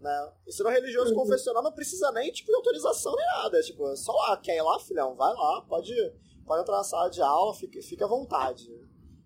[0.00, 0.32] né?
[0.46, 1.20] Ensino religioso uhum.
[1.20, 3.58] confessional não precisa nem tipo, de autorização nem nada.
[3.58, 5.94] É, tipo, é só lá, quer ir lá, filhão, vai lá, pode,
[6.46, 8.68] pode entrar na sala de aula, fica, fica à vontade.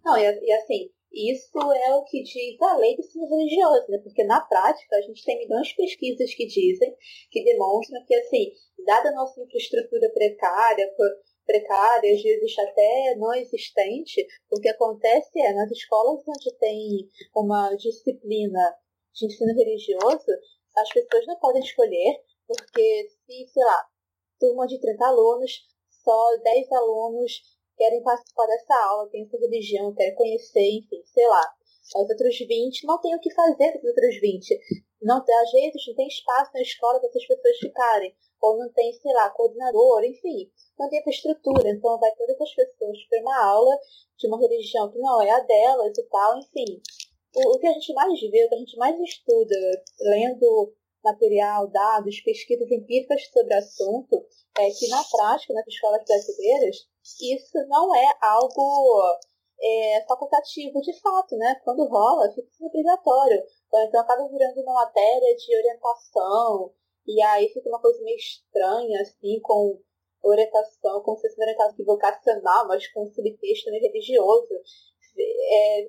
[0.04, 3.98] Não, e, e assim, Isso é o que diz a lei do ensino religioso, né?
[3.98, 6.94] Porque na prática a gente tem milhões de pesquisas que dizem,
[7.30, 8.52] que demonstram que, assim,
[8.86, 10.94] dada a nossa infraestrutura precária,
[11.46, 17.74] precária, às vezes até não existente, o que acontece é, nas escolas onde tem uma
[17.74, 18.76] disciplina
[19.14, 20.26] de ensino religioso,
[20.80, 23.86] as pessoas não podem escolher, porque se, sei lá,
[24.38, 25.52] turma de 30 alunos,
[26.04, 27.32] só 10 alunos
[27.76, 31.42] querem participar dessa aula, têm essa religião, querem conhecer, enfim, sei lá.
[31.96, 34.60] Os outros 20 não têm o que fazer com os outros 20.
[35.00, 38.14] Não, às vezes não tem espaço na escola para essas pessoas ficarem.
[38.42, 40.50] Ou não tem, sei lá, coordenador, enfim.
[40.78, 41.70] Não tem infraestrutura.
[41.70, 43.78] Então vai todas as pessoas para uma aula
[44.18, 46.82] de uma religião que não é a delas e tal, enfim.
[47.38, 49.56] O, o que a gente mais vê, o que a gente mais estuda,
[50.00, 50.74] lendo
[51.04, 54.26] material, dados, pesquisas empíricas sobre o assunto,
[54.58, 56.76] é que na prática, nas escolas brasileiras,
[57.20, 59.18] isso não é algo
[59.60, 61.60] é, facultativo de fato, né?
[61.64, 63.42] Quando rola, fica obrigatório.
[63.68, 66.72] Então acaba virando uma matéria de orientação,
[67.06, 69.80] e aí fica uma coisa meio estranha, assim, com
[70.22, 74.54] orientação, como se fosse uma orientação vocacional, mas com subtexto meio religioso.
[75.16, 75.88] É,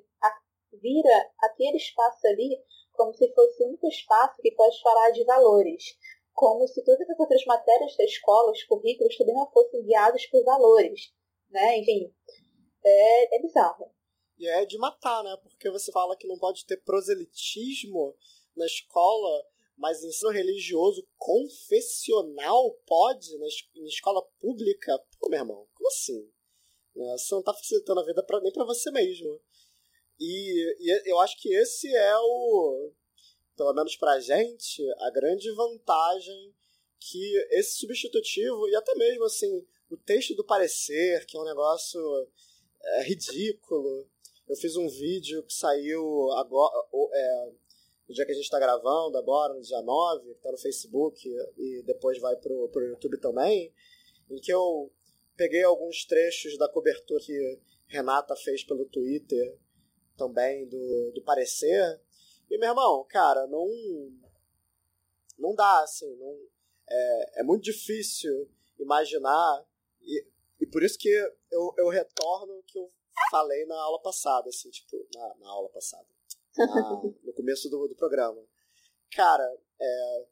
[0.72, 2.62] vira aquele espaço ali
[2.92, 5.96] como se fosse o único espaço que pode falar de valores
[6.40, 10.42] como se todas as outras matérias da escola, os currículos, também não fossem guiados por
[10.42, 11.12] valores,
[11.50, 11.78] né?
[11.78, 12.10] Enfim,
[12.82, 13.92] é, é bizarro.
[14.38, 15.36] E é de matar, né?
[15.42, 18.16] Porque você fala que não pode ter proselitismo
[18.56, 19.46] na escola,
[19.76, 23.46] mas ensino religioso confessional pode na,
[23.76, 24.98] na escola pública?
[25.18, 26.26] Pô, meu irmão, como assim?
[26.96, 27.18] Né?
[27.18, 29.38] Você não tá facilitando a vida pra, nem para você mesmo.
[30.20, 32.92] E, e eu acho que esse é o
[33.60, 36.54] pelo menos pra gente, a grande vantagem
[36.98, 42.00] que esse substitutivo, e até mesmo assim, o texto do parecer, que é um negócio
[42.82, 44.08] é, ridículo.
[44.48, 46.74] Eu fiz um vídeo que saiu agora,
[47.12, 47.52] é,
[48.08, 51.28] no dia que a gente está gravando, agora, no dia 9, que está no Facebook
[51.58, 53.70] e depois vai pro, pro YouTube também,
[54.30, 54.90] em que eu
[55.36, 57.58] peguei alguns trechos da cobertura que
[57.88, 59.54] Renata fez pelo Twitter
[60.20, 62.00] também do, do parecer
[62.50, 63.66] e, meu irmão, cara, não.
[65.38, 66.12] Não dá, assim.
[66.16, 66.36] Não,
[66.88, 69.64] é, é muito difícil imaginar.
[70.02, 70.26] E,
[70.60, 72.90] e por isso que eu, eu retorno o que eu
[73.30, 76.06] falei na aula passada, assim, tipo, na, na aula passada.
[76.56, 76.66] Na,
[77.22, 78.42] no começo do, do programa.
[79.12, 80.26] Cara, é,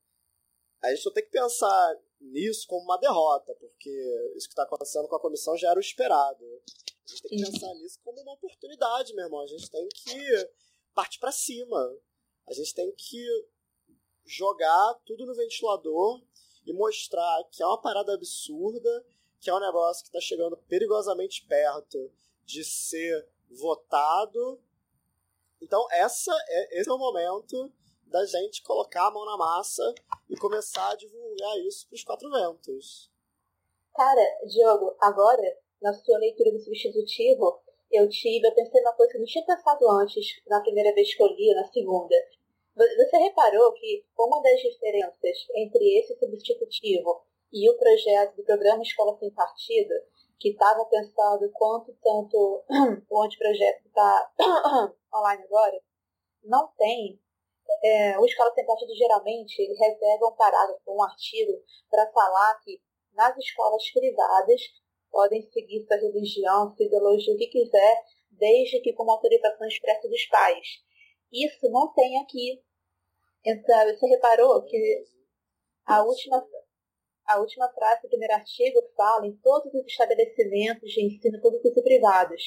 [0.82, 3.90] a gente só tem que pensar nisso como uma derrota, porque
[4.34, 6.44] isso que está acontecendo com a comissão já era o esperado.
[7.08, 9.40] A gente tem que pensar nisso como uma oportunidade, meu irmão.
[9.40, 10.50] A gente tem que
[10.94, 11.78] partir para cima.
[12.46, 13.24] A gente tem que
[14.26, 16.22] jogar tudo no ventilador
[16.66, 19.06] e mostrar que é uma parada absurda,
[19.40, 22.12] que é um negócio que está chegando perigosamente perto
[22.44, 24.62] de ser votado.
[25.62, 29.94] Então, essa é, esse é o momento da gente colocar a mão na massa
[30.28, 33.10] e começar a divulgar isso para os quatro ventos.
[33.94, 37.60] Cara, Diogo, agora, na sua leitura do substitutivo,
[37.90, 41.14] eu tive, eu pensei numa coisa que eu não tinha pensado antes, na primeira vez
[41.14, 42.14] que eu li, na segunda.
[42.76, 47.22] Você reparou que uma das diferenças entre esse substitutivo
[47.52, 49.94] e o projeto do programa Escola Sem Partido,
[50.38, 52.62] que estava pensado quanto tanto
[53.10, 54.32] o anteprojeto que está
[55.12, 55.80] online agora,
[56.44, 57.20] não tem.
[57.82, 61.52] É, o Escola Sem Partido geralmente ele reserva um parágrafo, um artigo,
[61.90, 62.80] para falar que
[63.12, 64.60] nas escolas privadas
[65.10, 67.96] podem seguir sua religião, sua ideologia, o que quiser,
[68.30, 70.66] desde que com uma autorização expressa dos pais.
[71.32, 72.62] Isso não tem aqui.
[73.44, 75.04] Então, você reparou que
[75.86, 76.46] a última,
[77.26, 81.82] a última frase do primeiro artigo fala em todos os estabelecimentos de ensino públicos e
[81.82, 82.42] privados.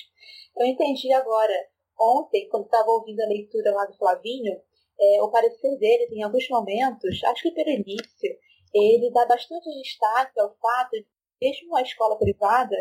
[0.58, 1.54] Eu entendi agora.
[2.00, 4.60] Ontem, quando estava ouvindo a leitura lá do Flavinho,
[5.00, 8.38] é, o parecer dele, em alguns momentos, acho que pelo início,
[8.74, 10.98] ele dá bastante destaque ao fato
[11.42, 12.76] mesmo a escola privada,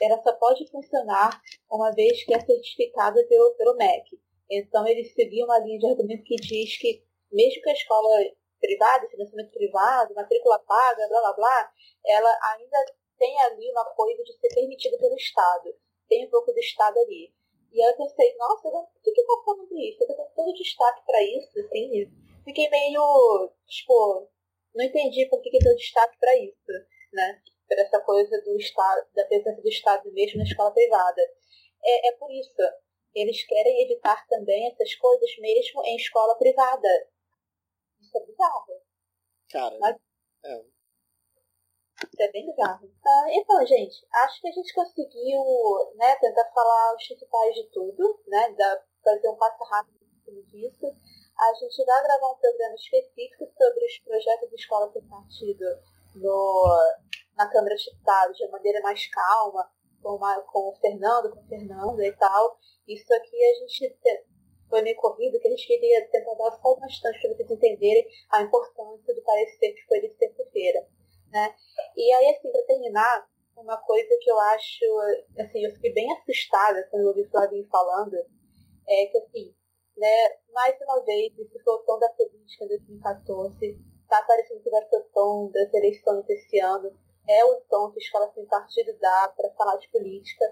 [0.00, 1.40] ela só pode funcionar
[1.70, 4.18] uma vez que é certificada pelo, pelo MEC.
[4.50, 8.08] Então, ele seguiu uma linha de argumento que diz que mesmo que a escola
[8.60, 11.72] privada, financiamento privado, matrícula paga, blá blá blá,
[12.06, 12.78] ela ainda
[13.18, 15.74] tem ali uma coisa de ser permitida pelo Estado.
[16.08, 17.32] Tem um pouco do Estado ali.
[17.72, 20.02] E aí eu pensei, nossa, por que que tá falando isso?
[20.02, 22.10] Eu tenho todo destaque para isso, assim.
[22.44, 24.28] Fiquei meio, tipo,
[24.74, 26.72] não entendi por que que deu destaque para isso,
[27.12, 27.42] né?
[27.68, 31.20] Para essa coisa do Estado, da presença do Estado mesmo na escola privada.
[31.84, 32.54] É, é por isso.
[33.14, 36.88] Eles querem evitar também essas coisas mesmo em escola privada.
[38.00, 38.82] Isso é bizarro.
[39.50, 39.96] Cara, Mas...
[40.44, 40.64] é.
[42.04, 42.90] Isso é bem bizarro.
[43.06, 45.42] Ah, então, gente, acho que a gente conseguiu
[45.94, 48.50] né, tentar falar os principais de tudo, né?
[48.52, 49.96] Da, fazer um passo rápido
[50.50, 50.86] disso.
[51.38, 55.64] A gente vai gravar um programa específico sobre os projetos de escola sem partido
[56.16, 56.78] no,
[57.36, 59.70] na Câmara de Deputados de maneira mais calma,
[60.02, 62.58] com, uma, com o Fernando, com o Fernando e tal.
[62.86, 63.98] Isso aqui a gente
[64.68, 68.42] foi meio corrido, que a gente queria tentar dar só bastante para vocês entenderem a
[68.42, 70.86] importância do parecer que foi de terça-feira.
[71.30, 71.54] Né?
[71.96, 74.84] E aí, assim, para terminar, uma coisa que eu acho,
[75.38, 78.16] assim, eu fiquei bem assustada quando eu ouvi o Flavinho falando,
[78.88, 79.54] é que, assim,
[79.96, 84.70] né, mais uma vez, esse foi o tom da política em 2014, está parecendo que
[84.70, 86.92] vai ser o tom das eleições esse ano,
[87.28, 90.44] é o tom que a escola sem partido dá para falar de política,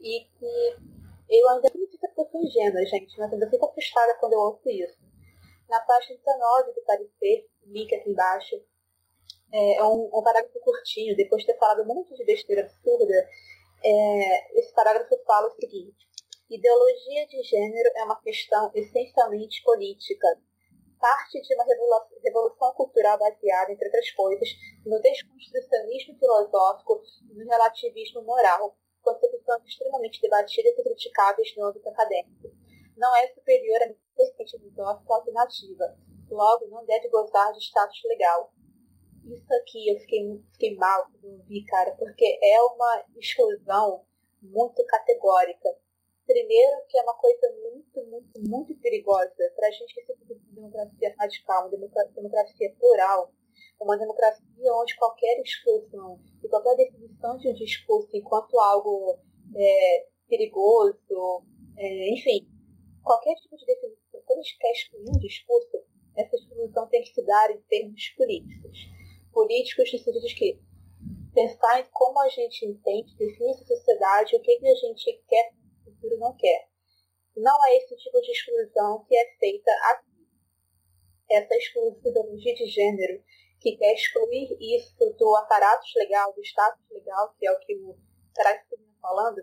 [0.00, 0.76] e que
[1.28, 4.68] eu ainda acredito que eu sou ingênua, gente, mas ainda fico assustada quando eu ouço
[4.68, 4.98] isso.
[5.68, 8.56] Na página 19 do parecer, link aqui embaixo,
[9.52, 13.28] é, é um, um, parágrafo curtinho, depois de ter falado um monte de besteira absurda,
[13.84, 16.08] é, esse parágrafo fala o seguinte:
[16.48, 20.26] ideologia de gênero é uma questão essencialmente política,
[21.00, 21.64] parte de uma
[22.22, 24.48] revolução cultural baseada, entre outras coisas,
[24.84, 32.50] no desconstrucionismo filosófico e no relativismo moral, concepções extremamente debatidas e criticadas no âmbito acadêmico.
[32.96, 33.86] Não é superior à
[34.16, 35.96] vertente filosófica alternativa,
[36.30, 38.52] logo não deve gozar de status legal.
[39.24, 40.20] Isso aqui eu fiquei,
[40.52, 44.04] fiquei mal quando vi, cara, porque é uma exclusão
[44.42, 45.68] muito categórica.
[46.26, 47.69] Primeiro, que é uma coisa muito,
[48.06, 51.70] muito, muito perigosa para a gente que se uma democracia radical, uma
[52.14, 53.32] democracia plural,
[53.80, 59.18] uma democracia onde qualquer exclusão e qualquer definição de um discurso enquanto algo
[59.56, 61.44] é, perigoso,
[61.76, 62.46] é, enfim,
[63.02, 65.82] qualquer tipo de definição, quando a gente quer excluir um discurso,
[66.16, 68.78] essa exclusão tem que se dar em termos políticos.
[69.32, 70.60] Políticos no sentido de que
[71.34, 75.52] pensar em como a gente entende, definir essa sociedade, o que, que a gente quer
[75.86, 76.69] no futuro não quer.
[77.40, 80.28] Não é esse tipo de exclusão que é feita aqui.
[81.30, 83.22] Essa exclusão de gênero
[83.60, 87.96] que quer excluir isso do aparato legal, do status legal, que é o que o
[88.34, 89.38] parágrafo está falando,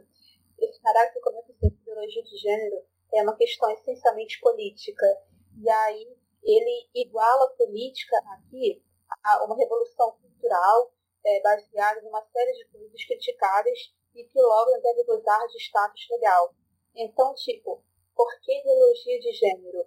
[0.60, 2.84] esse parágrafo começa a ideologia de gênero
[3.14, 5.06] é uma questão essencialmente política.
[5.62, 8.84] E aí ele iguala a política aqui
[9.24, 10.92] a uma revolução cultural
[11.26, 16.08] é, baseada em uma série de coisas criticadas e que logo deve gozar de status
[16.10, 16.54] legal.
[16.98, 17.84] Então, tipo,
[18.16, 19.86] por que ideologia de gênero?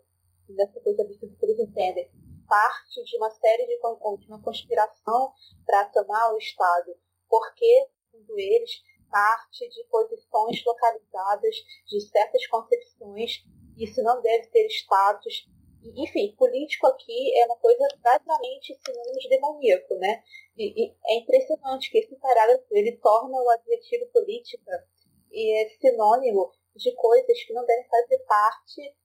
[0.48, 2.08] Nessa coisa que eles entendem
[2.48, 5.32] parte de uma série de, de uma conspiração
[5.66, 6.96] para tomar o Estado,
[7.28, 11.56] porque, segundo eles, parte de posições localizadas
[11.86, 13.44] de certas concepções,
[13.76, 15.48] isso não deve ter status.
[15.82, 20.22] Enfim, político aqui é uma coisa basicamente sinônimo de demoníaco, né?
[20.56, 24.86] E, e, é impressionante que esse parágrafo ele torna o adjetivo política
[25.32, 28.96] e é sinônimo de coisas que não devem fazer parte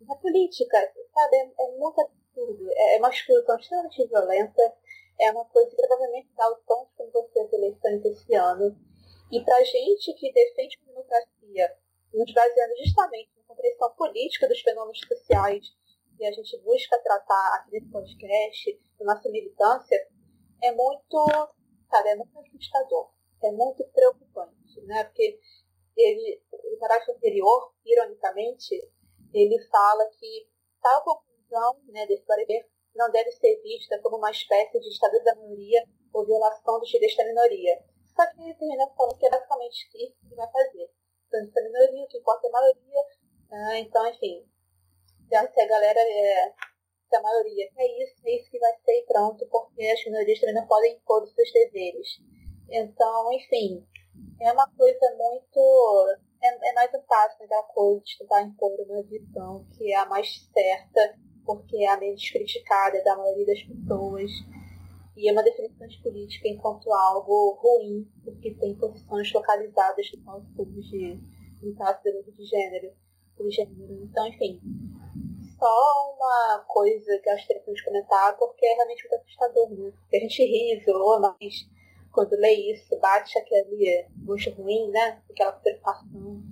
[0.00, 0.78] da política,
[1.14, 1.36] sabe?
[1.36, 2.70] É, é muito absurdo.
[2.72, 4.74] É, uma exclusão extremamente violenta.
[5.20, 8.76] É uma coisa que provavelmente dá o tom vão ser as eleições esse ano.
[9.30, 11.76] E para gente que defende a democracia,
[12.12, 15.66] nos baseando justamente na compreensão política dos fenômenos sociais
[16.16, 20.08] que a gente busca tratar aqui nesse podcast, na nossa militância,
[20.62, 21.52] é muito,
[21.90, 23.10] sabe, é muito assustador,
[23.42, 25.04] é muito preocupante, né?
[25.04, 25.40] Porque
[25.96, 28.74] ele, o parágrafo anterior, ironicamente,
[29.32, 30.48] ele fala que
[30.80, 35.34] tal conclusão né, desse parecer não deve ser vista como uma espécie de estado da
[35.34, 35.82] maioria
[36.12, 37.82] ou violação dos direitos da minoria.
[38.14, 40.90] Só que ele termina falando que é basicamente isso que vai fazer.
[41.30, 43.04] Tanto a minoria, o que importa é a maioria.
[43.50, 44.46] Ah, então, enfim,
[45.28, 46.52] se a galera é,
[47.16, 50.54] a maioria quer isso, é isso que vai ser e pronto, porque as minorias também
[50.54, 52.08] não podem impor os seus deveres.
[52.70, 53.86] Então, enfim,
[54.42, 59.02] é uma coisa muito é, é mais um passo daquela coisa de tentar impor uma
[59.04, 61.16] visão que é a mais certa,
[61.46, 64.30] porque é a menos criticada da maioria das pessoas.
[65.16, 70.46] E é uma definição de política enquanto algo ruim, porque tem posições localizadas no nosso
[70.56, 71.20] público de,
[71.60, 72.92] de, de gênero,
[73.36, 74.02] por gênero.
[74.04, 74.60] Então, enfim,
[75.58, 79.92] só uma coisa que eu acho interessante comentar, porque é realmente muito assustador, né?
[80.12, 81.68] A gente ri, zoa, mas
[82.12, 85.18] quando lê isso, bate aquele gosto ruim, né?
[85.30, 86.42] Aquela preocupação.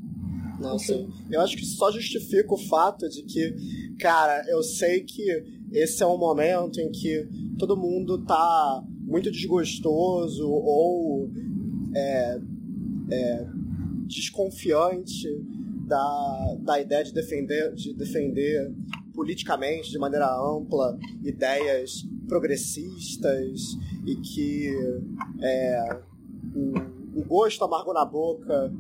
[0.59, 5.25] Nossa, eu acho que só justifica o fato de que, cara, eu sei que
[5.73, 7.27] esse é um momento em que
[7.59, 11.31] todo mundo tá muito desgostoso ou
[11.95, 12.41] é,
[13.11, 13.47] é,
[14.07, 15.29] desconfiante
[15.87, 18.71] da, da ideia de defender, de defender
[19.15, 23.61] politicamente, de maneira ampla, ideias progressistas
[24.11, 24.69] e que
[25.41, 26.01] é,
[26.55, 28.73] o, o gosto amargo na boca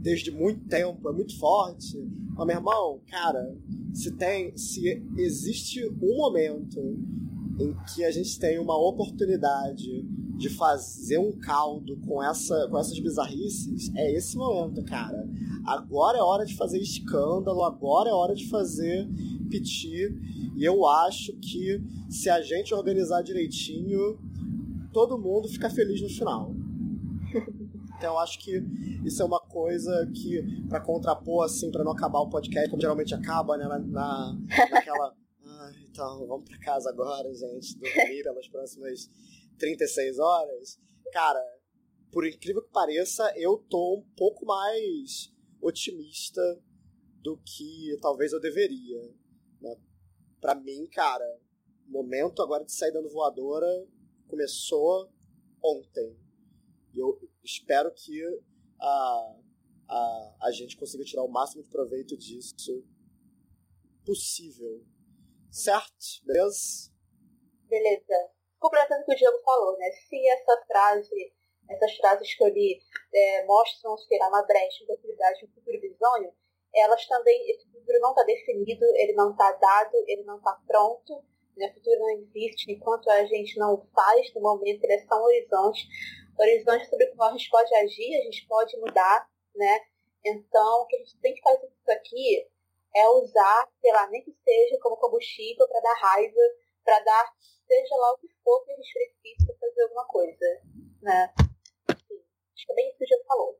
[0.00, 1.96] desde muito tempo é muito forte.
[2.34, 3.54] Mas, meu irmão, cara,
[3.94, 6.80] se tem, se existe um momento
[7.60, 10.02] em que a gente tem uma oportunidade
[10.36, 15.28] de fazer um caldo com, essa, com essas bizarrices, é esse momento, cara.
[15.64, 19.08] Agora é hora de fazer escândalo, agora é hora de fazer
[19.48, 20.08] piti.
[20.56, 24.18] E eu acho que se a gente organizar direitinho,
[24.92, 26.54] todo mundo fica feliz no final.
[28.02, 28.60] Então eu acho que
[29.04, 33.14] isso é uma coisa que, para contrapor, assim, para não acabar o podcast, como geralmente
[33.14, 34.38] acaba, né, na, na
[34.70, 35.14] naquela.
[35.44, 39.08] Ah, então, vamos para casa agora, gente, dormir pelas próximas
[39.58, 40.80] 36 horas.
[41.12, 41.40] Cara,
[42.10, 46.42] por incrível que pareça, eu tô um pouco mais otimista
[47.22, 49.02] do que talvez eu deveria.
[49.60, 49.76] Né?
[50.40, 51.24] Para mim, cara,
[51.86, 53.68] momento agora de sair dando voadora
[54.32, 55.12] começou
[55.62, 56.18] ontem.
[56.94, 58.18] E eu espero que
[58.80, 59.36] a,
[59.88, 62.82] a, a gente consiga tirar o máximo de proveito disso
[64.06, 64.82] possível.
[65.50, 66.24] Certo?
[66.24, 66.90] Beleza?
[67.68, 68.30] Beleza.
[68.58, 69.90] Completando o que o Diego falou, né?
[70.08, 71.34] Se essa frase,
[71.68, 72.80] essas frases que eu li
[73.14, 76.32] é, mostram, sei uma brecha, uma possibilidade, um futuro bisonho,
[76.74, 81.22] elas também, esse futuro não está definido, ele não está dado, ele não está pronto,
[81.56, 81.68] né?
[81.70, 85.24] o futuro não existe enquanto a gente não faz no momento, ele é só um
[85.24, 85.86] horizonte,
[86.38, 89.80] horizonte sobre o qual a gente pode agir, a gente pode mudar, né?
[90.24, 92.48] Então, o que a gente tem que fazer isso aqui
[92.94, 96.40] é usar, sei lá, nem que seja como combustível para dar raiva,
[96.84, 97.32] para dar,
[97.66, 100.62] seja lá o que for que a gente precise para fazer alguma coisa,
[101.00, 101.34] né?
[101.90, 102.24] Enfim,
[102.54, 103.58] acho que é bem isso que o Diego falou.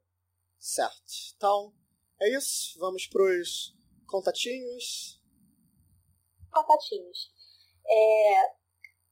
[0.58, 1.12] Certo.
[1.36, 1.74] Então,
[2.20, 2.78] é isso.
[2.78, 3.76] Vamos pros
[4.06, 5.20] contatinhos.
[6.52, 7.31] Contatinhos.
[7.86, 8.52] É...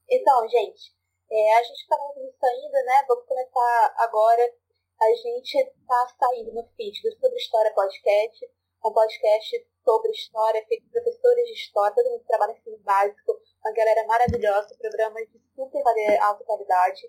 [0.09, 0.93] Então, gente,
[1.31, 3.05] é, a gente está fazendo isso ainda, né?
[3.07, 4.53] Vamos começar agora.
[5.01, 8.45] A gente está saindo no feed do Sobre História Podcast,
[8.85, 13.73] um podcast sobre história, feito por professores de história, todo mundo trabalha ensino básico, uma
[13.73, 15.83] galera maravilhosa, programas de super
[16.21, 17.01] alta qualidade.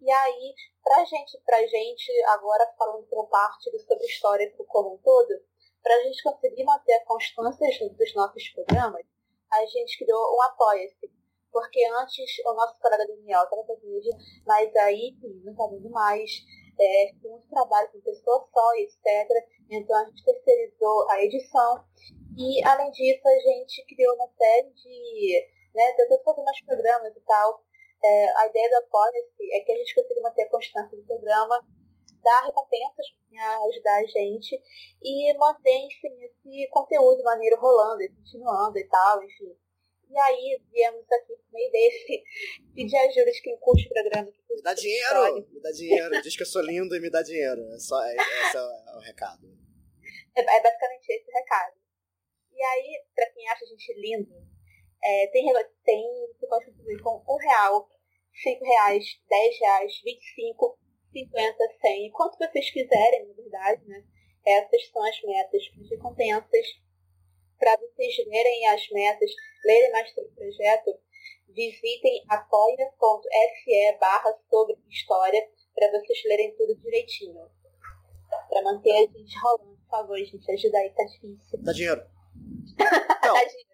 [0.00, 4.98] E aí, pra gente, pra gente, agora falando por parte do sobre história como um
[4.98, 5.40] todo,
[5.82, 9.06] pra gente conseguir manter a constância dos nossos programas,
[9.62, 11.10] a gente criou um Apoia-se.
[11.52, 13.84] Porque antes o nosso colega Daniel estava fazendo
[14.44, 16.30] mas aí não está mais.
[16.80, 18.98] É, muito trabalho com pessoa só, etc.
[19.70, 21.84] Então a gente terceirizou a edição.
[22.36, 25.54] E além disso, a gente criou uma série de.
[25.72, 27.62] Né, tentando fazer mais programas e tal.
[28.04, 31.64] É, a ideia do Apoia-se é que a gente consiga manter a constância do programa,
[32.24, 34.60] dar recompensas para ajudar a gente
[35.02, 39.56] e manter, enfim, esse conteúdo maneiro rolando, continuando e tal, enfim.
[40.10, 42.24] E aí viemos aqui no meio desse
[42.74, 44.30] pedir ajuda de quem curte o programa.
[44.50, 45.46] me dá dinheiro!
[45.50, 46.22] Me dá dinheiro.
[46.22, 47.60] Diz que eu sou lindo e me dá dinheiro.
[47.72, 49.46] É só, é, esse é o recado.
[50.36, 51.74] É, é basicamente esse o recado.
[52.52, 54.32] E aí, pra quem acha a gente lindo,
[55.02, 55.52] é, tem,
[55.84, 56.02] tem,
[56.32, 57.88] você pode contribuir com um real,
[58.42, 60.78] cinco reais, dez reais, vinte e cinco,
[61.14, 64.04] cinquenta, cem, quanto vocês quiserem, na verdade, né?
[64.46, 66.66] Essas são as metas de recompensas
[67.58, 69.30] para vocês verem as metas,
[69.64, 70.98] lerem mais sobre o projeto,
[71.48, 77.48] visitem apoia.se barra sobre história para vocês lerem tudo direitinho.
[78.48, 81.62] Para manter a gente rolando, por favor, gente, ajuda aí, tá difícil.
[81.62, 82.02] Dá dinheiro.
[83.24, 83.68] Então, Dá dinheiro.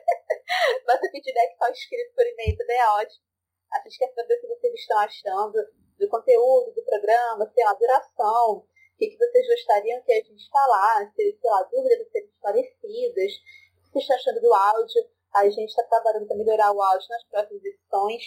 [0.87, 3.25] Nosso feedback está escrito por e-mail também é ótimo.
[3.73, 5.55] A gente quer saber o que vocês estão achando
[5.99, 10.49] do conteúdo do programa, sei lá, duração, o que, que vocês gostariam que a gente
[10.49, 15.03] falasse, sei lá, dúvidas serem esclarecidas, o que vocês estão achando do áudio.
[15.35, 18.23] A gente está trabalhando para melhorar o áudio nas próximas edições.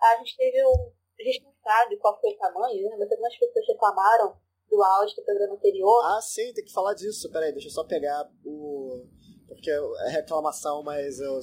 [0.00, 2.96] A gente teve um a gente não sabe qual foi o tamanho, né?
[2.98, 4.36] Mas algumas pessoas reclamaram
[4.68, 6.04] do áudio do programa anterior.
[6.04, 7.30] Ah, sim, tem que falar disso.
[7.30, 9.06] Peraí, deixa eu só pegar o.
[9.46, 11.38] Porque é reclamação, mas eu...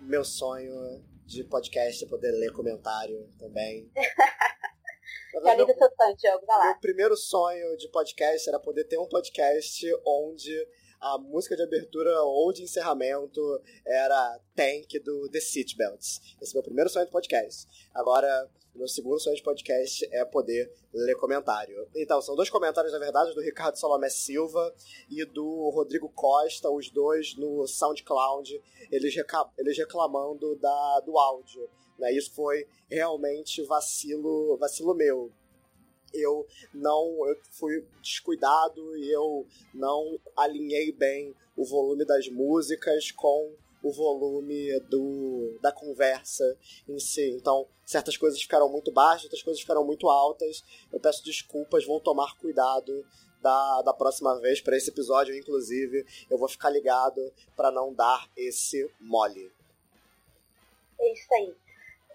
[0.00, 3.90] meu sonho de podcast é poder ler comentário também.
[5.42, 6.64] Realiza seu sonho, Diogo, vai lá.
[6.66, 10.68] Meu primeiro sonho de podcast era poder ter um podcast onde
[11.00, 13.40] a música de abertura ou de encerramento
[13.86, 16.20] era Tank do The Seatbelts.
[16.40, 17.68] Esse é o meu primeiro sonho de podcast.
[17.92, 21.86] Agora, meu segundo sonho de podcast é poder ler comentário.
[21.94, 24.74] Então, são dois comentários, na verdade, do Ricardo Salomé Silva
[25.10, 29.14] e do Rodrigo Costa, os dois no SoundCloud, eles,
[29.58, 31.68] eles reclamando da, do áudio.
[31.98, 32.12] Né?
[32.12, 35.30] Isso foi realmente vacilo, vacilo meu
[36.14, 43.52] eu não eu fui descuidado e eu não alinhei bem o volume das músicas com
[43.82, 46.56] o volume do, da conversa
[46.88, 47.30] em si.
[47.32, 50.64] Então, certas coisas ficaram muito baixas, outras coisas ficaram muito altas.
[50.90, 53.04] Eu peço desculpas, vou tomar cuidado
[53.42, 56.06] da, da próxima vez para esse episódio, inclusive.
[56.30, 59.52] Eu vou ficar ligado para não dar esse mole.
[60.98, 61.54] É isso aí.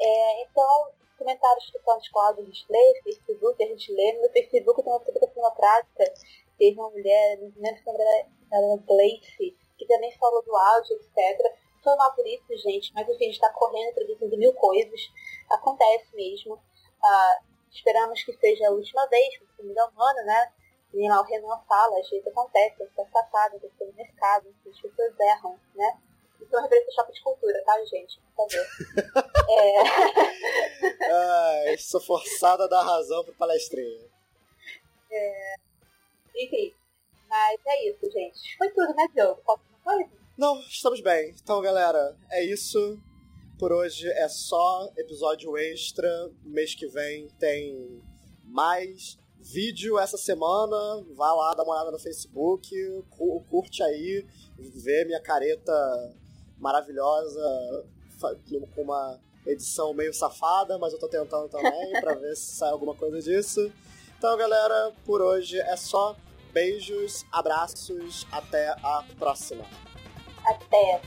[0.01, 4.13] É, então, comentários que quadros a gente lê, Facebook a gente lê.
[4.13, 6.13] No Facebook tem uma publicação na prática,
[6.57, 7.89] teve uma mulher, não lembro se
[8.51, 11.53] era Gleice, que também falou do áudio, etc.
[11.84, 15.01] Foi mal por isso, gente, mas enfim, a gente está correndo, produzindo mil coisas.
[15.49, 16.59] Acontece mesmo.
[17.03, 17.39] Ah,
[17.71, 20.53] esperamos que seja a última vez, porque comida humana, né?
[20.93, 25.19] E lá o Renan fala, às vezes acontece, está safado, está no mercado, as pessoas
[25.19, 25.97] erram, né?
[26.41, 28.20] Isso é uma referência choque de cultura, tá, gente?
[28.36, 28.66] Por favor.
[29.49, 29.82] é...
[31.11, 34.10] Ai, sou forçada a dar razão pro palestrinho.
[35.11, 35.56] É...
[36.36, 36.74] Enfim,
[37.28, 38.57] mas é isso, gente.
[38.57, 39.41] Foi tudo, né, Diogo?
[39.48, 40.10] Alguma coisa?
[40.38, 41.36] Não, estamos bem.
[41.41, 42.98] Então, galera, é isso.
[43.60, 46.10] Por hoje é só episódio extra.
[46.44, 48.02] Mês que vem tem
[48.45, 51.03] mais vídeo essa semana.
[51.16, 52.70] Vá lá, dá uma olhada no Facebook,
[53.49, 54.26] curte aí,
[54.57, 55.74] vê minha careta
[56.60, 57.86] maravilhosa,
[58.76, 62.95] com uma edição meio safada, mas eu tô tentando também para ver se sai alguma
[62.95, 63.72] coisa disso.
[64.18, 66.15] Então, galera, por hoje é só.
[66.52, 69.64] Beijos, abraços, até a próxima.
[70.44, 70.99] Até.